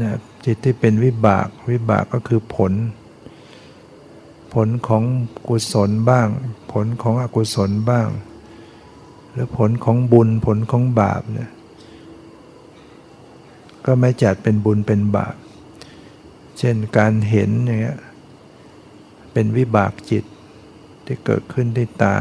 [0.00, 0.12] นะ
[0.44, 2.72] จิตที่เป็นวิบากวิบากก็คือผล
[4.54, 5.04] ผลของ
[5.48, 6.28] กุศลบ้าง
[6.72, 8.08] ผลของอกุศลบ้าง
[9.32, 11.50] หรือผลของบุญผลของบาปเนี่ย
[13.86, 15.34] ก็ไม่จัดเป็นบุญเป็นบาป
[16.58, 18.00] เช่นการเห็นอย่างเงี้ย
[19.32, 20.24] เป็นวิบากจิต
[21.04, 22.16] ที่เกิดขึ้นที่ตา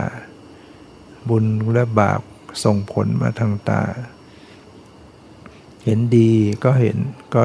[1.29, 2.21] บุญและบาป
[2.63, 3.83] ส่งผลมาทางตา
[5.83, 6.31] เห็นดี
[6.63, 6.97] ก็เห็น
[7.33, 7.43] ก็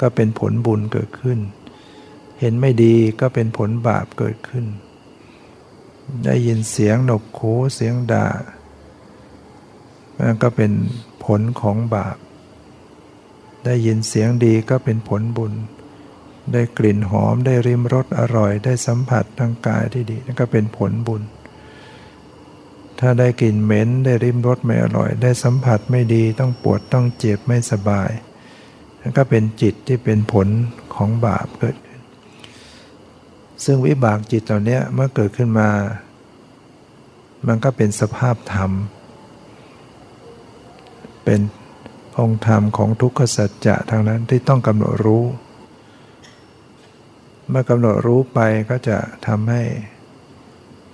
[0.00, 1.38] ก็เป็นผลบุญเกิดขึ้น
[2.40, 4.66] เห็นไม่ดีก็เป็นผลบาปเกิดขึ้น
[6.24, 8.28] ได้ยินเสียงหนกหูเสียงด่า
[10.18, 10.72] มันก็เป็น
[11.24, 12.16] ผลของบาป
[13.64, 15.52] ได้ยินเสียงดีก็เป็นผลบุญ
[16.52, 21.22] ได้กลิ่นหอมได้ริมรสอร่อย ได้สัมผัสทางกายที่ดีนั่นก็เป็นผลบุญ
[23.04, 28.10] ถ้าได้กลิ่นเหม็นได้ริมรสไม่อร่อย ได้สัมผัสไม่ดีต้องปวดต้องเจ็บไม่สบาย
[29.16, 30.48] ก็เป็นจิตที่เป็นผล
[30.94, 32.00] ของบาปเกิดขึ้น
[33.64, 35.68] ซึ่งวิบากจิตเหล่านี้เมื่อเกิดขึ้นมา
[37.46, 38.70] มันก็เป็นสภาพธรรม
[41.24, 41.40] เป็น
[42.18, 45.24] องค์ธรรมของทุกขสัจจะทางนั้นที่ต้องกำหนดรู้
[47.48, 48.40] เมื่อกำหนดรู้ไป
[48.70, 49.62] ก็จะทำให้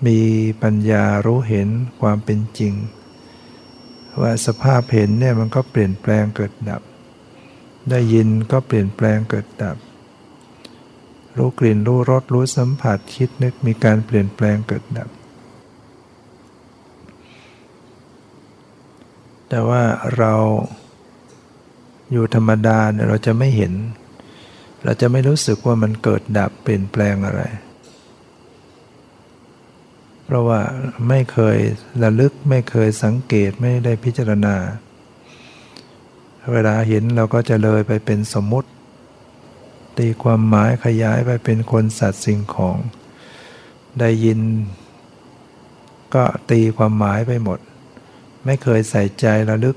[0.06, 0.20] มี
[0.62, 1.68] ปัญญารู้เห็น
[2.00, 2.74] ความเป็นจริง
[4.20, 6.82] ว่าสภาพเห็นเนี่ยมันก็เปลี่ยนแปลงเกิดดับ
[7.90, 9.76] ได้ยินก็เปลี่ยนแปลงเกิดดับ
[11.36, 15.08] รู้กลิ่นรู้รสรู้สัมผัสคิดนึกมีการเปลี่ยนแปลงเกิดดับ
[19.48, 19.82] แต่ว่า
[20.18, 20.32] เรา
[22.12, 23.72] อยู่ธรรมดาเนี่ยเราจะไม่เห็น
[24.84, 27.42] เราจะไม่รู้สึกว่ามันเกิดดับเปลี่ยนแปลงอะไร
[30.30, 30.62] เพราะว่า
[31.08, 31.58] ไม่เคย
[32.02, 34.56] ระลึกไม่เคยสังเกตไม่ได้พิจารณา
[36.52, 38.68] เวลาเห็นเราก็จะเลยไปเป็นสมมติ
[39.98, 42.76] ตีความหมายขยายไปเป็นคนสัตว์สิ่งของ
[44.00, 44.40] ได้ยิน
[46.14, 47.58] ก็ตีความหมายไปหมด
[48.44, 49.76] ไม่เคยใส่ใจระลึก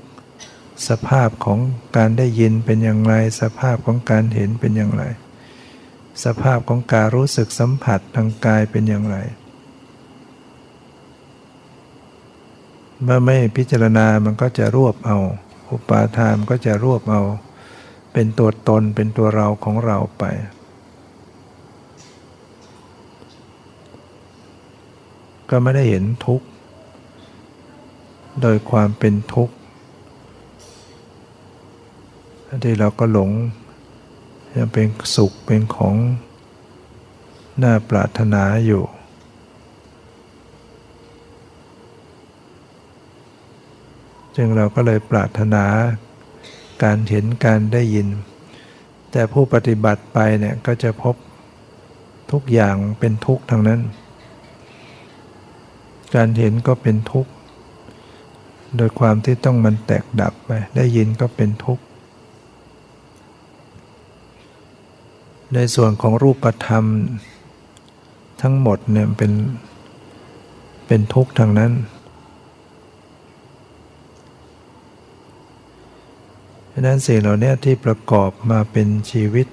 [0.88, 1.58] สภาพของ
[1.96, 5.04] การได้ยินเป็นอย่างไร สภาพของการเห็นเป็นอย่างไร
[6.24, 9.18] สภาพของการรู้สึกสัมผัสทางกายเป็นอย่างไร
[13.02, 15.18] เมื่อไม่พิจารณามันก็จะรวบเอา
[15.70, 17.22] อุปาทานก็จะรวบเอา
[18.12, 20.24] เป็นตัวตนเป็นตัวเราของเราไป
[25.50, 26.46] ก็ไม่ได้เห็นทุกข์
[28.40, 29.54] โดยความเป็นทุกข์
[32.64, 33.30] ที่เราก็หลง
[34.56, 35.94] ยังเป็นสุขเป็นของ
[37.62, 38.82] น่าปรารถนาอยู่
[44.36, 45.64] จึงเราก็เลยปรารถนา
[46.84, 48.08] การเห็นการได้ยิน
[49.12, 51.14] แต่ผู้ปฏิบัติไปเนี่ยก็จะพบ
[52.32, 53.80] ทุกอย่างเป็นทุกข์ทั้งนั้น
[56.14, 57.30] การเห็นก็เป็นทุกข์
[58.76, 61.84] โดยความที่ต้องมันแตกดับไป ได้ยินก็เป็นทุกข์
[65.54, 66.84] ในส่วนของรูปธรรม
[68.42, 69.32] ทั้งหมดเนี่ยเป็น
[70.86, 71.72] เป็นทุกข์ทางนั้น
[76.76, 79.46] ดังนั้นสิ่งเหล่านี้ที่ประกอบมาเป็นชีวิต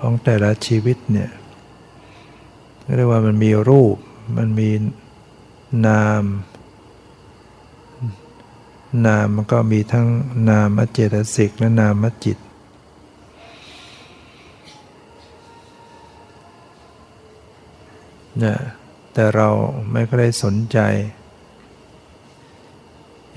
[0.00, 1.30] ของแต่ละชีวิตเนี่ย
[2.96, 3.96] เรียกว่ามันมีรูป
[4.36, 4.70] มันมี
[5.86, 6.22] นาม
[9.06, 10.06] นามมันก็มีทั้ง
[10.48, 12.38] นามเจตสิกและนามจิต
[18.44, 18.56] นะ
[19.12, 19.48] แต่เรา
[19.90, 20.78] ไม่ก็ได้สนใจ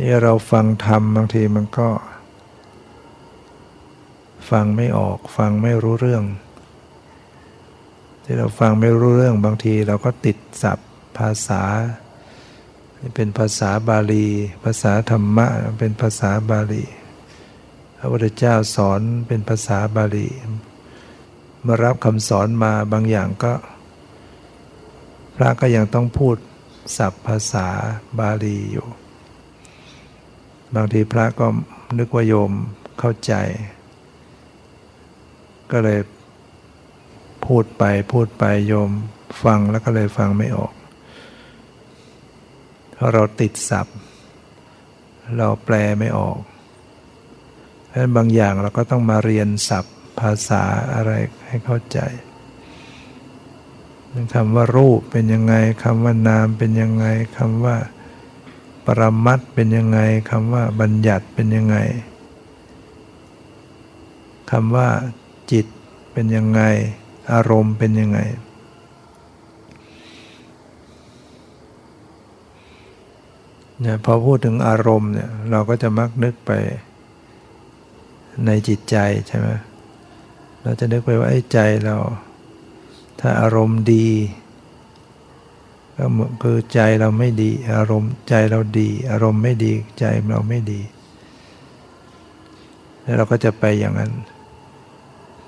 [0.01, 1.89] ที่เราฟังธรรมบางทีมันก็
[4.49, 6.23] ฟังไม่ออก ฟังไม่รู้เรื่อง
[8.23, 11.61] ที่เราฟังไม่รู้เรื่องบางทีเราก็ติดศัพท์ภาษา
[13.15, 14.27] เป็นภาษาบาลี
[14.63, 15.47] ภาษาธรรมะ
[15.79, 16.83] เป็นภาษาบาลี
[17.97, 20.29] พระพุทธเจ้าสอนเป็นภาษาบาลี
[21.65, 23.53] มารับคำสอนมาบางอย่างก็
[25.35, 26.37] พระก็ยังต้องพูด
[26.97, 27.67] ศัพท์ภาษา
[28.19, 28.87] บาลีอยู่
[30.75, 31.47] บางทีพระก็
[31.97, 32.51] นึกว่าโยม
[32.99, 33.33] เข้าใจ
[35.71, 35.99] ก็เลย
[37.45, 38.89] พูดไปพูดไปโยม
[39.43, 40.73] ฟังแล้วก็เลยฟังไม่ออก
[42.93, 43.97] เพราะเราติดศัพท์
[45.37, 46.37] เราแปลไม่ออก
[47.85, 51.11] เพราะฉะนั้นบางอย่างเราก็ต้องมาเรียนศัพท์ภาษาอะไร
[51.47, 51.99] ให้เข้าใจ
[54.33, 55.53] คำว่ารูปเป็นยังไง
[55.83, 57.05] คำว่านามเป็นยังไง
[57.37, 57.98] คำว่าป
[58.99, 59.99] รมัตเป็นยังไง
[60.29, 61.77] คำว่าบัญญัติเป็นยังไง
[64.51, 64.87] คำว่า
[65.51, 65.65] จิต
[66.13, 66.61] เป็นยังไง
[67.33, 68.19] อารมณ์เป็นยังไง
[73.81, 76.51] เนี่ยพอพูดถึงอารมณ์เนี่ยเราก็จะมักนึกไป
[78.45, 78.97] ในจิตใจ
[79.27, 79.49] ใช่ไหม
[80.63, 81.97] เราจะนึกไปว่าไอ้ใจเรา
[83.19, 84.07] ถ้าอารมณ์ดี
[85.99, 86.07] ก็
[86.43, 90.81] คือใจเราไม่ดี อารมณ์ใจเราดี อารมณ์ไม่ดีใจเราไม่ดี
[93.01, 94.11] แล้วเราก็จะไปอย่างนั้น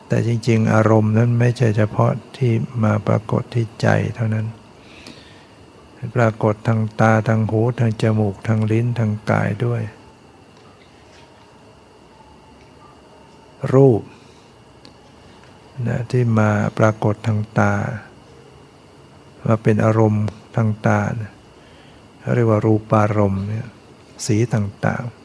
[0.07, 2.51] แต่จริง ๆ อารมณ์นั้นไม่ใช่เฉพาะที่
[2.83, 4.45] มาปรากฏที่ใจเท่านั้น
[6.15, 9.81] ปรากฏทางตาทางหูทางจมูกทางลิ้นทางกายด้วย
[13.73, 14.01] รูป
[15.87, 17.73] นะที่มาปรากฏทางตา
[19.45, 21.33] มาเป็นอารมณ์ ทางตานะ
[22.35, 23.67] เรียกว่ารูปารมณ์เนี่ย
[24.25, 25.21] สีต่างๆ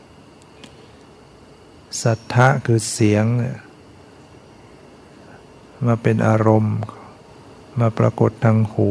[2.02, 3.56] สัทธะคือเสียงเนี่ย
[5.86, 6.74] มาเป็นอารมณ์
[7.80, 8.88] มาปรากฏทางหู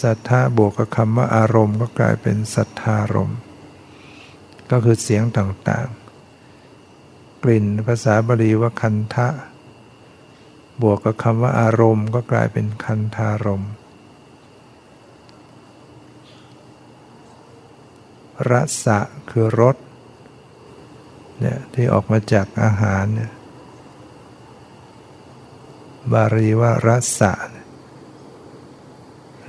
[0.00, 3.38] สัทธะบวกกับคำว่าอารมณ์ก็กลายเป็นสัทธารมณ์
[4.70, 9.28] ก็คือเสียงต่างๆ กลิ่นภาษาบาลีว่าคันทะ
[10.82, 13.64] บวกกับคำว่าอารมณ์ก็กลายเป็นคันธารม
[18.48, 18.52] ร
[18.84, 18.98] สะ
[19.30, 19.76] คือรส
[21.40, 23.32] เนี่ยที่ออกมาจากอาหารเนี่ย
[26.12, 26.88] บาลีว่าร
[27.18, 27.32] สะ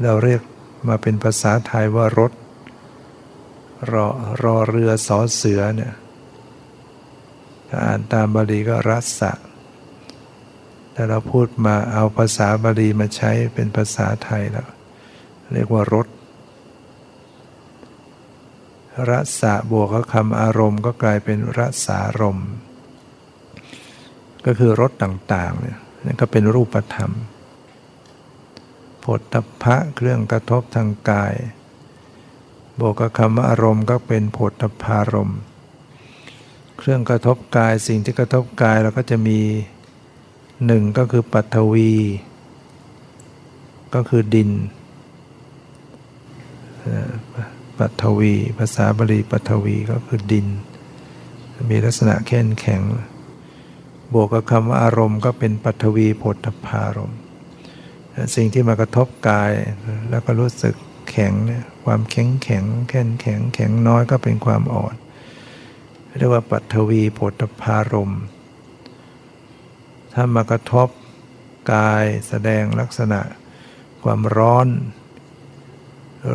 [0.02, 0.42] เราเรียก
[0.88, 2.32] มาเป็นภาษาไทยว่ารส
[3.94, 4.08] รอ
[4.44, 5.94] รอเรือสอเสือเนี่ย
[7.68, 9.32] ถ้าอ่านตามบาลีก็รัสสะ
[10.92, 14.70] แต่เราพูดมาเอาภาษาบาลีมาใช้เป็นภาษาไทยแล้ว
[15.54, 16.08] เรียกว่ารส
[19.10, 22.39] รัสะบวกกับคำอารมณ์ ก็กลายเป็นรัสารม
[24.46, 27.12] ก็คือรสต่างๆเนี่ยนั่นก็เป็นรูปธรรม
[29.04, 31.34] ผลตภะเครื่องกระทบทางกาย
[32.80, 35.39] บวกกับคำอารมณ์ก็เป็นผลตภารมณ์
[36.78, 39.39] เครื่องกระทบกายสิ่งที่กระทบกายเราก็จะมี
[40.66, 41.94] หนึ่งก็คือปัทวี
[43.96, 44.50] ก็คือดิน
[47.82, 50.48] ปัทวี ภาษาบาลีปัทวีก็คือดิน
[51.70, 52.82] มีลักษณะแข็งแข็ง
[54.14, 57.14] บวกกับคำว่าอารมณ์ก็เป็นปัทวีโพธพารม
[58.36, 59.52] สิ่งที่มากระทบกาย
[60.10, 60.76] แล้วก็รู้สึก
[61.10, 64.96] แข็งเนี่ยความแข็งแข็งแข็งแข็งแข็งน้อยก็เป็นความอ่อน
[66.18, 68.14] เรียกว่าปัทวีโพธพารม
[70.14, 70.90] ถ้ามากระทบ
[71.74, 73.20] กายแสดงลักษณะ
[74.04, 74.68] ความร้อน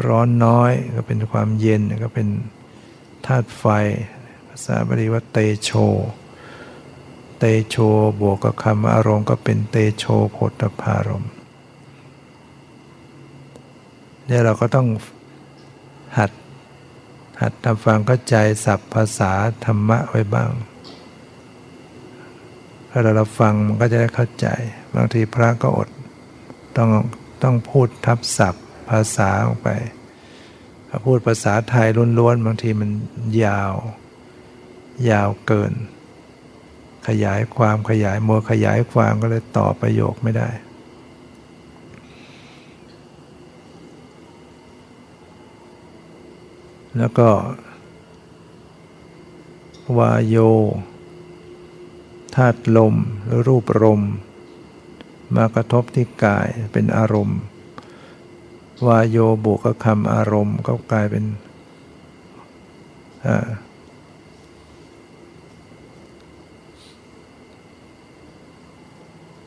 [0.06, 2.28] ร้อนน้อยก็เป็นความเย็นก็เป็น
[3.26, 3.64] ธาตุไฟ
[4.48, 5.70] ภาษาบาลีว่าเตโช
[7.38, 7.76] เตโช
[8.20, 11.26] บวกกับคำอารมณ์ก็เป็นเตโชโพธพารม
[14.26, 14.88] เนี่ยเราก็ต้อง
[16.18, 16.30] หัด
[17.40, 19.32] หัดทำฟังเข้าใจศัพท์ภาษา
[19.64, 20.50] ธรรมะไว้บ้าง
[22.90, 24.46] ถ้าเราฟังมันก็จะได้เข้าใจ
[24.94, 25.88] บางทีพระก็อด
[26.76, 26.90] ต้อง
[27.42, 29.68] ต้องพูดทับศัพท์ ภาษาออกไป
[30.88, 32.90] ถ้าพูดภาษาไทยล้วนๆบางทีมัน
[33.44, 33.74] ยาว
[35.10, 35.72] ยาวเกิน
[37.08, 40.48] ขยายความขยายโมขยายความก็เลยต่อประโยคไม่ได้
[46.98, 47.30] แล้วก็
[49.98, 50.36] วาโย
[52.34, 54.02] ธาตุลมหรือรูปลม
[55.36, 57.40] มากระทบที่กายเป็นอารมณ์
[58.84, 61.24] วายโยบุกคำอารมณ์ก็กลายเป็น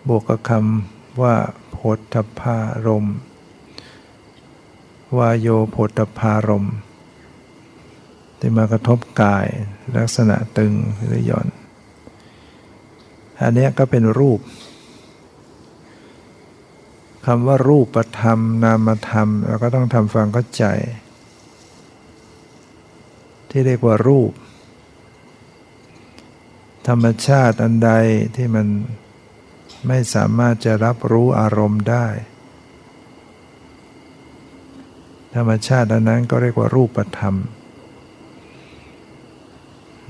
[0.08, 1.36] บวกคำว่า
[1.72, 1.78] โพ
[2.14, 3.06] ธพารม
[5.18, 6.68] วายโยโพธพารม
[8.40, 9.48] ที่มากระทบกาย
[9.96, 10.74] ลักษณะตึง
[11.06, 11.48] หรือหย่อน
[13.42, 14.40] อันนี้ก็เป็นรูป
[17.32, 20.66] คำว่ารูปธรรม นามธรรมเราก็ต้องทำฟังเข้าใจ
[23.50, 24.32] ที่เรียกว่ารูป
[26.88, 27.92] ธรรมชาติอันใด
[28.36, 28.68] ที่มัน
[29.88, 32.08] ไม่สามารถจะรับรู้อารมณ์ได้
[35.36, 37.36] ธรรมชาติอันนั้นก็เรียกว่ารูปธรรม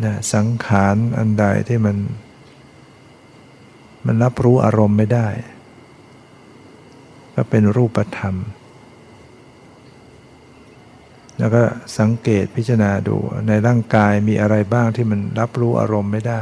[0.03, 1.97] นะสังขารอันใดที่มัน
[4.05, 5.29] มันรับรู้อารมณ์ไม่ได้
[7.41, 8.35] ก็เป็นรูปธรรม
[11.39, 11.63] แล้วก็
[11.99, 13.17] สังเกตพิจารณาดู
[13.47, 16.41] ในร่างกายมีอะไรบ้างที่มันรับรู้อารมณ์ไม่ได้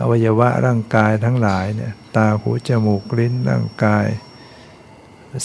[0.00, 4.06] อวัยวะร่างกายทั้งหลายเนี่ยตาหูจมูกลิ้นร่างกาย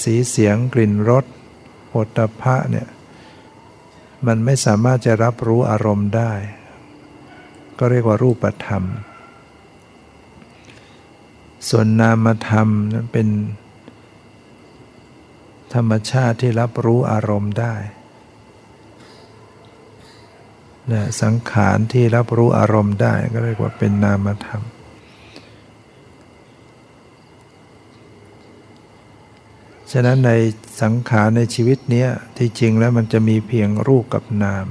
[0.04, 1.26] สีเสียงกลิ่นรส
[1.88, 2.88] โผฏฐะเนี่ย
[4.28, 6.34] มันไม่สามารถจะรับรู้อารมณ์ได้
[7.80, 8.84] ก็เรียกว่ารูปธรรม
[11.70, 13.28] ส่วนนามธรรมนั้นเป็น
[15.74, 17.76] ธรรมชาติที่รับรู้อารมณ์ได้
[20.92, 24.62] นะสังขารที่รับรู้อารมณ์ได้ก็เรียกว่าเป็นนามธรรม
[29.92, 30.32] ฉะนั้นใน
[30.82, 32.06] สังขารในชีวิตนี้
[32.38, 34.66] ที่จริงแล้วมันจะมีเพียงรูปกับนาม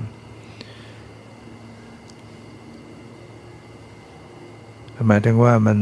[5.06, 5.78] หมายถึงว่ามัน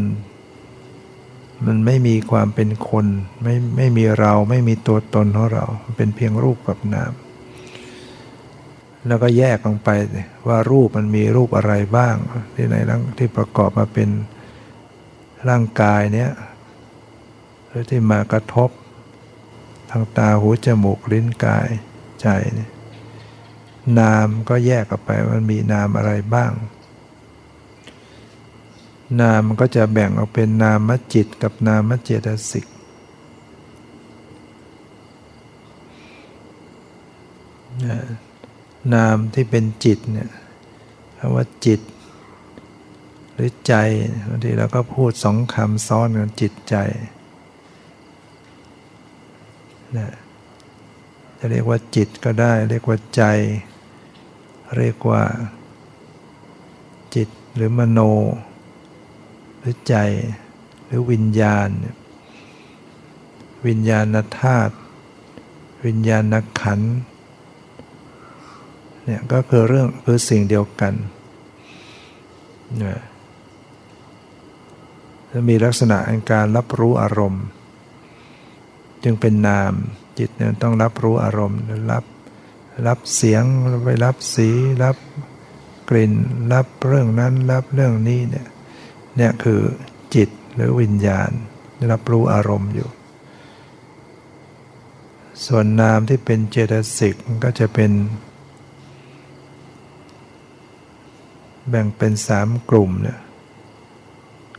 [1.66, 3.06] มันไม่มีความเป็นคน
[3.42, 5.64] ไม่ไม่มีเราไม่มีตัวตนของเรา
[5.96, 7.12] เป็นเพียงรูปกับนาม
[9.06, 9.88] แล้วก็แยกลงไป
[10.48, 12.14] ว่ารูปมันมีรูปอะไรบ้าง
[12.54, 14.08] ที่ในร่างที่ประกอบมาเป็น
[15.48, 16.30] ร่างกายเนี้ย
[17.68, 18.70] หรือที่มากระทบ
[19.90, 21.68] ทางตาหูจมูกลิ้นกาย
[22.20, 22.68] ใจนี่
[23.98, 26.50] นามก็แยกออกไปมันมีนามอะไรบ้าง
[29.20, 32.66] นามก็จะแบ่งออกเป็นนามจิตกับนามเจตสิก
[38.94, 40.30] นามที่เป็นจิตเนี่ย
[41.18, 41.80] คำว่าจิต
[43.34, 43.74] หรือใจ
[44.28, 46.76] บางทีเราก็พูดสองคำซ้อนกันจิตใจ
[49.96, 50.08] นะ
[51.38, 53.22] จะเรียกว่าจิตก็ได้ เรียกว่าใจ
[54.78, 55.22] เรียกว่า
[57.14, 58.00] จิตหรือมโน
[59.60, 59.94] หรือใจ
[60.86, 61.68] หรือวิญญาณ
[63.66, 64.74] วิญญาณธาตุ
[65.86, 66.80] วิญญาณขัน
[69.04, 70.94] เนี่ยก็คือเรื่องคือสิ่งเดียวกัน
[72.78, 73.00] เนี่ย
[75.30, 77.44] จะมีลักษณะในการรับรู้อารมณ์
[79.04, 79.72] จึงเป็นนาม
[80.18, 81.60] จิตเนี่ยต้องรับรู้อารมณ์
[81.92, 82.04] รับ
[82.86, 83.44] รับเสียง
[83.84, 84.48] ไปรับสี
[84.84, 84.96] รับ
[85.88, 86.12] กลิ่น
[86.52, 88.46] รับเรื่องนั้นรับเรื่องนี้เนี่ย
[89.16, 89.60] เนี่ยคือ
[90.14, 91.30] จิตหรือวิญญาณ
[91.92, 92.90] รับรู้อารมณ์อยู่
[95.46, 97.92] ส่วนนามที่เป็นเจตสิกก็จะเป็น
[101.68, 103.18] แบ่งเป็นสามกลุ่มเนี่ย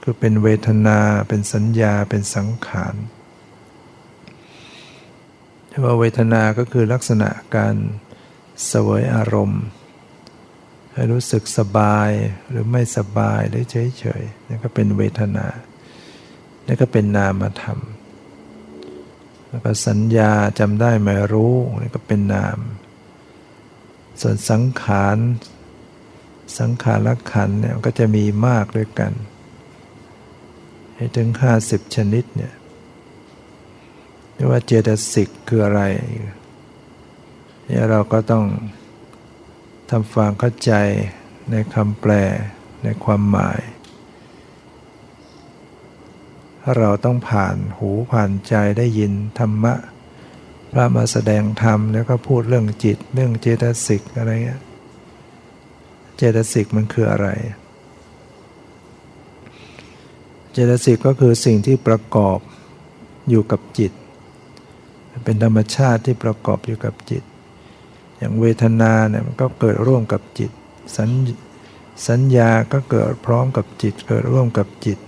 [0.03, 2.95] คือเป็นเวทนาเป็นสัญญาเป็นสังขาร
[5.69, 7.75] ที่ว่าเวทนาก็คือลักษณะการ
[8.67, 9.63] เสวยอารมณ์
[10.93, 12.09] ให้รู้สึกสบาย
[12.49, 15.47] หรือไม่สบายหรือเฉยๆนี่ก็เป็นเวทนา
[16.67, 17.79] นี่ก็เป็นนามธรรม
[19.49, 22.57] แล้วก็สัญญาจำได้ไม่รู้นี่ก็เป็นนาม
[24.21, 25.17] ส่วนสังขาร
[26.59, 29.13] สังขารขันเนี่ยก็จะมีมากด้วยกัน
[30.95, 32.53] ให้ถึงห้าสิบชนิดเนี่ย
[34.33, 35.81] เรียกว่าเจตสิกคืออะไร
[37.65, 38.45] เนี่ยเราก็ต้อง
[39.95, 40.73] ทำฟังเข้าใจ
[41.51, 42.11] ในคำแปล
[42.83, 43.61] ในความหมาย
[46.61, 49.73] ถ้าเราต้องผ่านหูผ่านใจได้ยินธรรมะ
[50.71, 54.61] พระมาแสดงธรรมแล้วก็พูดเรื่องจิตเรื่องเจตสิกอะไรเงี้ย
[56.17, 57.27] เจตสิกมันคืออะไร
[60.51, 62.39] เจตสิกก็คือสิ่งที่ประกอบ
[63.29, 63.91] อยู่กับจิต
[65.25, 67.23] เป็นธรรมชาติที่ประกอบอยู่กับจิต
[68.21, 70.51] อย่างเวทนาเนี่ยมันก็เกิดร่วมกับจิต
[70.97, 71.09] สัญ
[72.07, 74.99] สัญญาก็เกิดพร้อมกับจิต เกิดร่วมกับจิต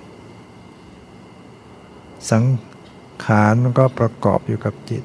[2.32, 2.43] สัง
[3.26, 5.03] ขารก็ประกอบอยู่กับจิต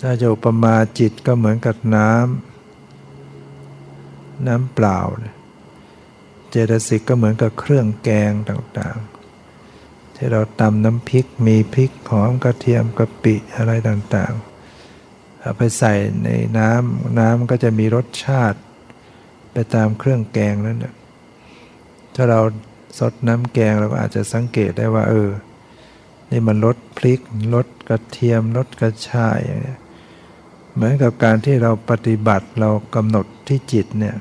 [0.00, 5.00] ถ้าจะอุปมาจิตก็เหมือนกับน้ำน้ำเปล่า
[6.50, 9.17] เจตสิกก็เหมือนกับเครื่องแกงต่างๆ
[10.20, 15.94] ที่เราตำน้ำพริกมีพริกหอมกระเทียมกะปิอะไรต่างๆเอาไปใส่
[16.24, 18.58] ในน้ำน้ำก็จะมีรสชาติ
[19.52, 20.94] ไปตามเครื่องแกงนั้นนะ
[22.14, 22.40] ถ้าเรา
[22.98, 25.30] สดน้ำแกงเราก็อาจจะสังเกตได้ว่า เออ
[26.30, 27.20] นี่มันรสพริก
[27.54, 29.76] รสกระเทียมรสกระชายอย่างนี้
[30.74, 34.16] เหมือนกับการที่เราปฏิบัติเรากำหนดที่จิตเนี่ย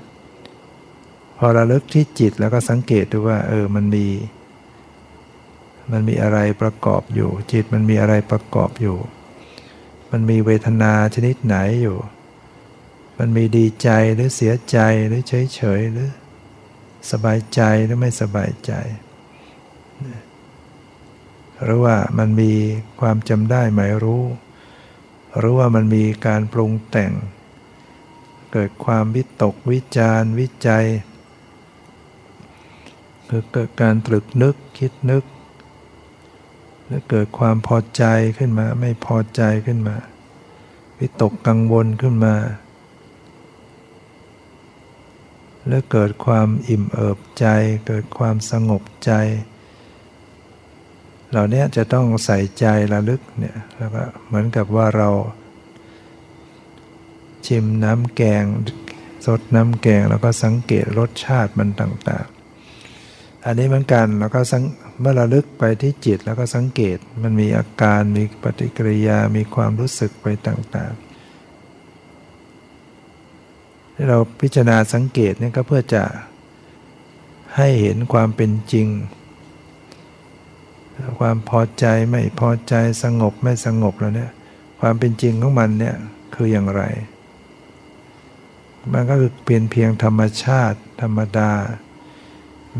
[1.37, 4.05] พอระลึกที่จิตแล้วก็สังเกตดูว่า เออมันมี
[5.91, 8.97] มันมีอะไรประกอบอยู่ จิตมันมีอะไรประกอบอยู่
[10.11, 11.97] มันมีเวทนาชนิดไหนอยู่
[13.17, 14.77] มันมีดีใจหรือเสียใจ
[15.07, 16.11] หรือเฉยเฉยหรือ
[17.11, 18.73] สบายใจหรือไม่สบายใจ
[21.63, 22.53] หรือว่ามันมี
[23.01, 24.23] ความจำได้หมายรู้
[25.37, 27.13] หรือว่ามันมีการปรุงแต่ง
[28.53, 30.85] เกิดความวิตกวิจารวิจัย
[33.29, 35.23] คือเกิดการตรึกนึกคิดนึก
[36.87, 38.03] หรือเกิดความพอใจ
[38.37, 39.95] ขึ้นมา ไม่พอใจขึ้นมา
[40.99, 42.35] วิตกกังวลขึ้นมา
[45.67, 47.47] แล้วเกิดความอิ่มเอิบใจ
[47.87, 49.11] เกิดความสงบใจ
[51.31, 55.09] เหล่านี้จะต้องใส่ใจระลึกเนี่ยแล้วก็เหมือนกับว่าเรา
[57.47, 58.45] ชิมน้ำแกง
[59.25, 62.27] สดน้ำแกงแล้วก็สังเกตรสชาติมันต่าง
[62.85, 64.63] ๆ อันนี้เหมือนกันแล้วก็สัง
[64.99, 71.03] เมื่อระลึกไปที่จิตแล้วก็สังเกตมันมีอาการมีปฏิกิริยามีความรู้สึกไปต่างๆ
[73.93, 76.03] ที่เราพิจารณาสังเกตนี่ก็เพื่อจะ
[77.55, 78.87] ให้เห็นความเป็นจริง
[81.19, 82.73] ความพอใจไม่พอใจ
[83.03, 84.31] สงบไม่สงบแล้วเนี่ย
[84.79, 85.95] ความเป็นจริงของมันเนี่ย
[86.35, 86.83] คืออย่างไร
[88.93, 91.51] มันก็คือเปลี่ยนเพียงธรรมชาติธรรมดา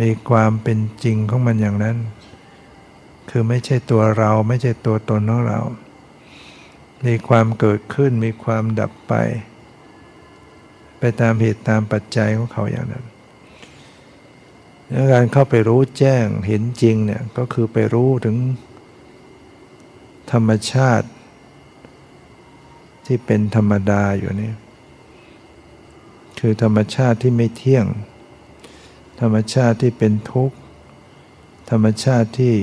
[0.02, 1.98] มีความเป็นจริงของมันอย่างนั้น
[3.30, 5.60] คือไม่ใช่ตัวเราไม่ใช่ตัวตนของเรา
[7.06, 9.14] มีความเกิดขึ้นมีความดับไป
[11.00, 13.06] ไปตามเหตุตามปัจจัยของเขาอย่างนั้น
[15.14, 18.36] การเข้าไปรู้แจ้งเห็นจริงเนี่ยก็คือไปรู้ถึง
[20.32, 21.08] ธรรมชาติ
[23.06, 24.52] ที่เป็นธรรมดาอยู่นี่
[26.40, 27.86] คือธรรมชาติที่ไม่เที่ยง
[29.22, 30.58] ธรรมชาติที่เป็นทุกข์
[31.70, 32.54] ธรรมชาติที่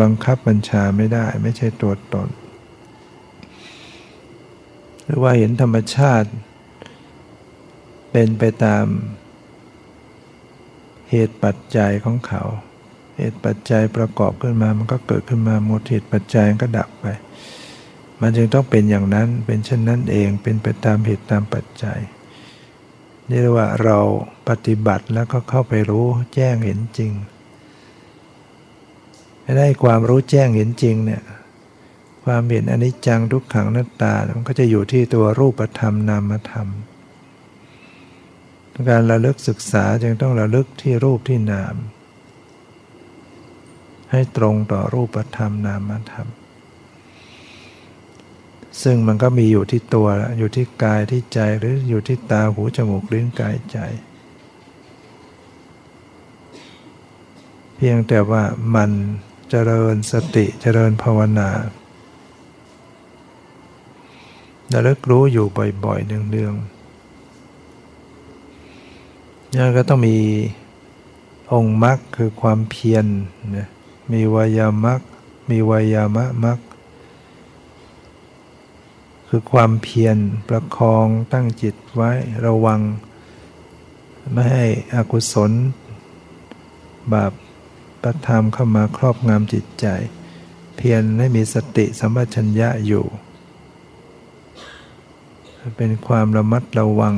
[0.00, 2.28] บังคับบัญชาไม่ได้ไม่ใช่ตัวตน
[5.04, 6.28] หรือว่าเห็นธรรมชาติ
[8.10, 8.84] เป็นไปตาม
[11.10, 12.42] เหตุปัจจัยของเขา
[13.16, 17.06] เหตุปัจจัยประกอบขึ้นมามันก็เกิดขึ้นมาหมดเหตุปัจจัยก็ดับไป
[18.20, 22.00] มันจึงต้องเป็นอย่างนั้นเป็นเช่นนั้นเองเป็นไปตามเหตุตามปัจจัย
[23.28, 23.98] นี่เรียกว่าเรา
[24.48, 27.12] ปฏิบัติแล้วก็เข้าไปรู้แจ้งเห็นจริง
[29.58, 31.22] ได้ความรู้แจ้งเห็นจริงเนี่ย
[32.24, 36.68] ความเห็นอนิจจังทุกขังนัตตา มันก็จะอยู่ที่ตัวรูปธรรมนามธรรม
[38.90, 41.74] การระลึกศึกษาจึงต้องระลึกที่รูปที่นาม
[44.10, 46.26] ให้ตรงต่อรูปธรรมนามธรรม
[48.82, 50.08] ซึ่งมันก็มีอยู่ที่ตัว
[50.38, 53.78] อยู่ที่กายที่ใจหรืออยู่ที่ตาหูจมูกลิ้นกายใจ
[57.76, 58.42] เพียงแต่ว่า
[58.74, 58.90] มัน
[59.50, 61.50] เจริญสติเจริญภาวนา
[64.72, 65.46] ระลึกรู้อยู่
[65.84, 66.74] บ่อยๆเนืองๆ
[69.54, 70.16] นี่ก็ต้องมี
[71.52, 73.06] องค์มรรคคือความเพียร
[73.56, 73.68] นะ
[74.12, 75.00] มีวายามรรค
[75.50, 80.16] มีวายามะมักคืือความเพียร
[80.48, 82.10] ประคองตั้งจิตไว้
[82.46, 82.80] ระวัง
[84.32, 85.52] ไม่ให้อกุศล
[87.12, 87.32] บาป
[88.02, 89.86] ประธรรมเข้ามาครอบงำจิตใจ
[90.76, 93.04] เพียรให้มีสติสัมปชัญญะอยู่
[95.76, 97.14] เป็นความระมัดระวัง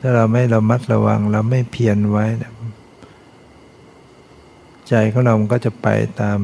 [0.00, 2.26] ถ้าเราไม่ระมัดระวังเราไม่เพียรไว้
[4.88, 5.86] ใจของเราก็จะไป
[6.20, 6.38] ตาม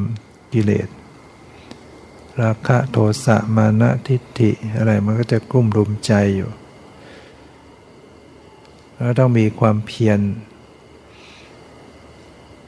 [0.52, 0.88] กิเลส
[2.42, 6.50] ราคะโทสะมานะทิฏฐิอะไรมันก็จะกลุ่มรุมใจอยู่
[8.96, 10.20] แล้วต้องมีความเพียร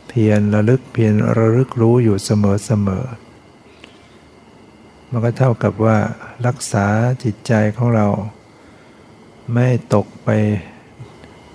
[0.09, 3.05] เพียรระลึกเพียรระลึกรู้อยู่เสมอเสมอ
[5.11, 5.97] มันก็เท่ากับว่า
[6.47, 6.87] รักษา
[7.25, 8.07] จิตใจของเรา
[9.53, 10.29] ไม่ตกไป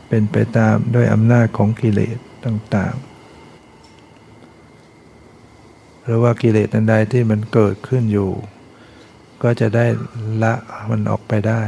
[0.08, 3.13] เป็นไปตามด้วยอำนาจของกิเลสต่างๆ
[6.04, 8.32] หรือว่ากิเลสอันใดที่มันเกิดขึ้นอยู่
[9.44, 9.86] ก็จะได้
[10.44, 10.54] ละ
[10.90, 11.64] มันออกไปได้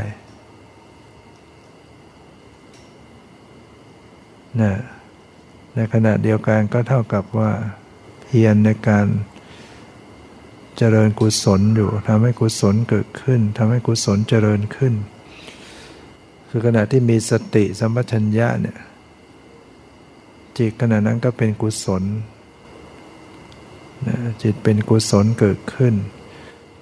[4.61, 4.73] นะ
[5.75, 7.51] ในขณะเดียวกันก็เท่ากับว่า
[8.23, 9.07] เพียรในการ
[10.77, 14.93] เจริญกุศลอยู่ทำให้กุศลเกิดขึ้นทำให้กุศลเจริญขึ้น
[16.49, 18.77] คือขณะที่มีสติสัมปชัญญะเนี่ย
[20.57, 22.03] จิตขณะนั้นก็เป็นกุศล
[24.41, 25.93] จิตเป็นกุศลเกิดขึ้น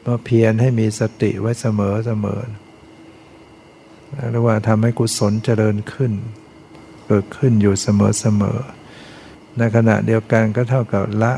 [0.02, 2.42] เมื่อเพียรให้มีสติไว้เสมอเสมอ
[4.30, 6.12] หรือว่าทำให้กุศลเจริญขึ้น
[7.08, 8.60] เกิดขึ้นอยู่เสมอเสมอ
[9.58, 11.34] ในขณะเดียวกันก็เท่ากับละ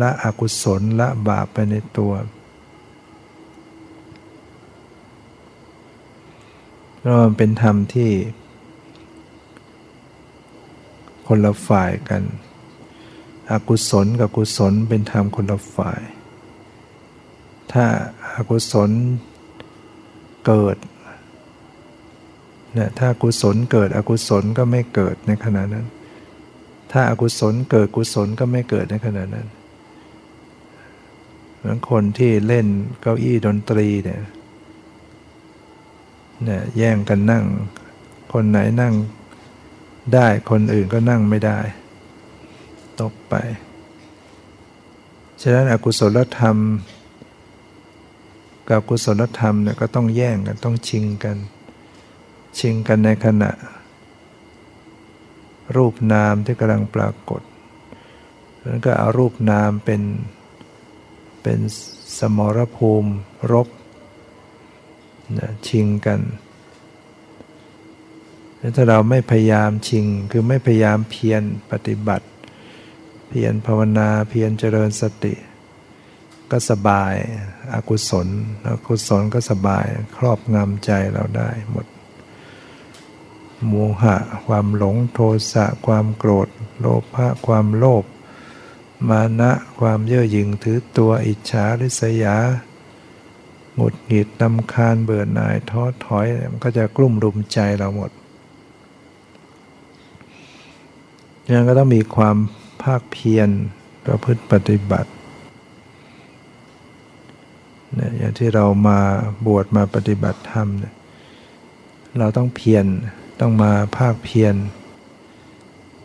[0.00, 2.12] ละอกุศลละบาปไปในตัว
[7.00, 8.10] แล้วมันเป็นธรรมที่
[11.26, 12.22] คนละฝ่ายกัน
[13.52, 16.02] อกุศลกับกุศลเป็นธรรมคนละฝ่าย
[17.72, 17.84] ถ้า
[18.34, 18.90] อากุศล
[20.46, 20.76] เกิด
[22.74, 25.86] เนี่ยถ้ากุศลเกิดอกุศลก็ไม่เกิดในขณะนั้น
[26.92, 29.46] ถ้าอากุศลเกิดกุศลก็ไม่เกิดในขณะนั้น
[31.56, 32.66] เหมือนคนที่เล่น
[33.00, 34.22] เก้าอี้ดนตรีเนี่ย
[36.44, 37.44] เนี่ยแย่งกันนั่ง
[38.32, 38.94] คนไหนนั่ง
[40.14, 41.58] ได้คนอื่นก็นั่งไม่ได้
[43.00, 43.34] ตกไป
[45.42, 46.56] ฉะนั้นอกุศลธรรม
[48.68, 51.36] กับกุศลธรรมเนี่ยก็ต้องแย่งกันต้องชิงกัน
[52.58, 53.50] ชิงกันในขณะ
[55.76, 57.42] รูปนามที่กำลังปรากฏ
[58.62, 60.02] แล้วก็เอารูปนามเป็น
[61.42, 61.58] เป็น
[62.18, 63.10] สมรภูมิ
[63.52, 63.68] รบ
[65.38, 66.20] นะชิงกัน
[68.76, 72.26] ถ้าเราไม่พยายามชิง คือไม่พยายามเพียรปฏิบัติ
[73.28, 75.34] เพียรภาวนาเพียรเจริญสติ
[76.50, 77.14] ก็สบาย
[77.74, 78.28] อากุศล
[78.66, 81.86] อกุศลก็สบายครอบงำใจเราได้หมด
[83.66, 83.72] โม
[84.02, 84.16] หะ
[84.46, 85.18] ความหลงโท
[85.52, 86.48] สะความโกรธ
[86.78, 88.04] โลภะความโลภ
[89.08, 92.36] มานะความเย่อหยิ่งถือตัวอิจฉาริษยา
[93.74, 98.10] หงุดหงิดนำคาญเบื่อหน่ายท้อถอยมันก็จะกลุ่มรุมใจเราหมด
[101.52, 103.48] ยังก็ต้องมีความาคเพียร
[104.06, 105.10] ประพฤติปฏิบัติ
[107.94, 108.98] เนี่ยอย่างที่เรามา
[109.46, 110.94] บวชมาปฏิบัติธรรมเนี่ย
[112.18, 112.86] เราต้องเพียร
[113.40, 114.54] ต้องมาภาคเพียร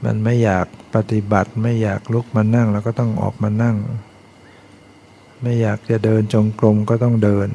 [0.06, 3.78] มันไม่อยากปฏิบัติไม่อยากลุกมานั่ง แล้วก็ต้องออกมานั่ง
[5.42, 7.50] ไม่อยากจะเดินจงกรมก็ต้องเดิน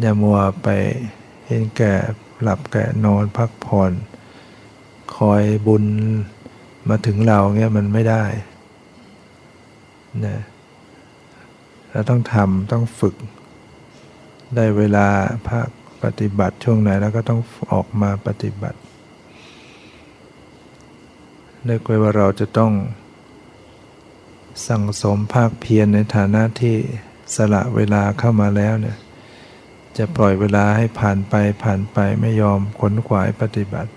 [0.00, 0.68] อย่ามัวไป
[1.46, 1.94] เห็นแก่
[2.42, 3.92] หลับแก่นอนพักผ่อน
[5.16, 5.84] คอยบุญ
[6.88, 8.24] มาถึงเราเงี้ยมันไม่ได้
[10.26, 10.36] นะ
[11.90, 13.16] เราต้องทำต้องฝึก
[14.56, 15.06] ได้เวลา
[15.48, 15.68] ภาค
[16.02, 17.40] ปฏิบัติช่วงไหนแล้วก็ต้อง
[17.72, 18.78] ออกมาปฏิบัติ
[21.66, 22.72] เรียกว่าเราจะต้อง
[24.68, 26.76] สั่งสมภาคเพียรในฐานะที่
[27.34, 28.98] สละเวลาเข้ามาแล้วเนี่ย
[29.98, 33.90] จะปล่อยเวลาให้ผ่านไปผ่านไปไม่ยอมขนขวายปฏิบัติ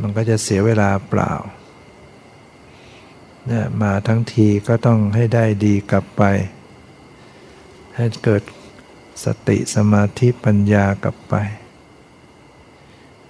[0.00, 1.32] มันก็จะเสียเวลาเปล่า
[3.48, 6.22] เนี่ยมาทั้งทีก็ต้องให้ได้ดีกลับไป
[7.96, 8.42] ให้เกิด
[9.24, 11.34] สติสมาธิปัญญากลับไป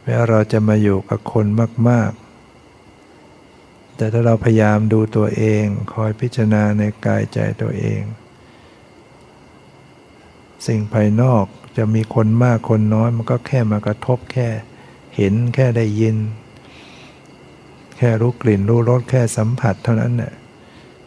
[0.03, 1.47] แม้เราจะมาอยู่กับคน
[1.89, 2.11] มาก
[2.89, 8.03] ๆ แต่ถ้าเราพยายามดูตัวเอง คอยพิจารณาในกายใจตัวเอง
[10.67, 11.45] สิ่งภายนอก
[11.77, 14.49] จะมีคนมากคนน้อยมันก็แค่มากระทบแค่
[15.17, 16.17] เห็นแค่ได้ยิน
[17.99, 20.35] แค่รู้กลิ่นรู้รสแค่สัมผัสเท่านั้นเนี่ย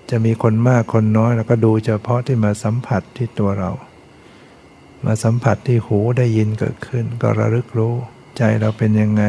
[0.10, 3.72] จะมีคนมากคนน้อยเราก็ดูเฉพาะที่มาสัมผัสที่ตัวเรา
[5.06, 7.94] มาสัมผัสที่หูได้ยินเกิดขึ้น ก็ระลึกรู้
[8.38, 9.24] ใจเราเป็นยังไง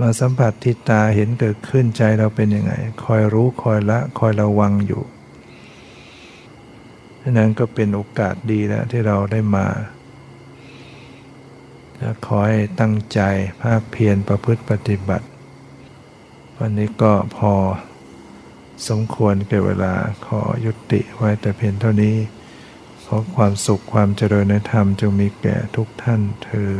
[0.00, 2.72] มาสัมผัสที่ตาเห็นเกิดขึ้นใจเราเป็นยังไง
[3.04, 5.02] คอยรู้คอยละคอยระวังอยู่
[7.30, 9.66] นั้นก็เป็นโอกาสดีแล้วที่เราได้มา
[12.26, 13.20] ขอให้ตั้งใจ
[13.62, 15.26] ภาคเพียรประพฤติปฏิบัติ
[16.64, 17.54] วันนี้ก็พอ
[18.88, 19.94] สมควรเก่เวลา
[20.26, 22.16] ขอยุติไว้แต่เพียงเท่านี้
[23.06, 26.72] ขอความสุขความเจริญในธรรมจงมีแก่ทุกท่านเทอ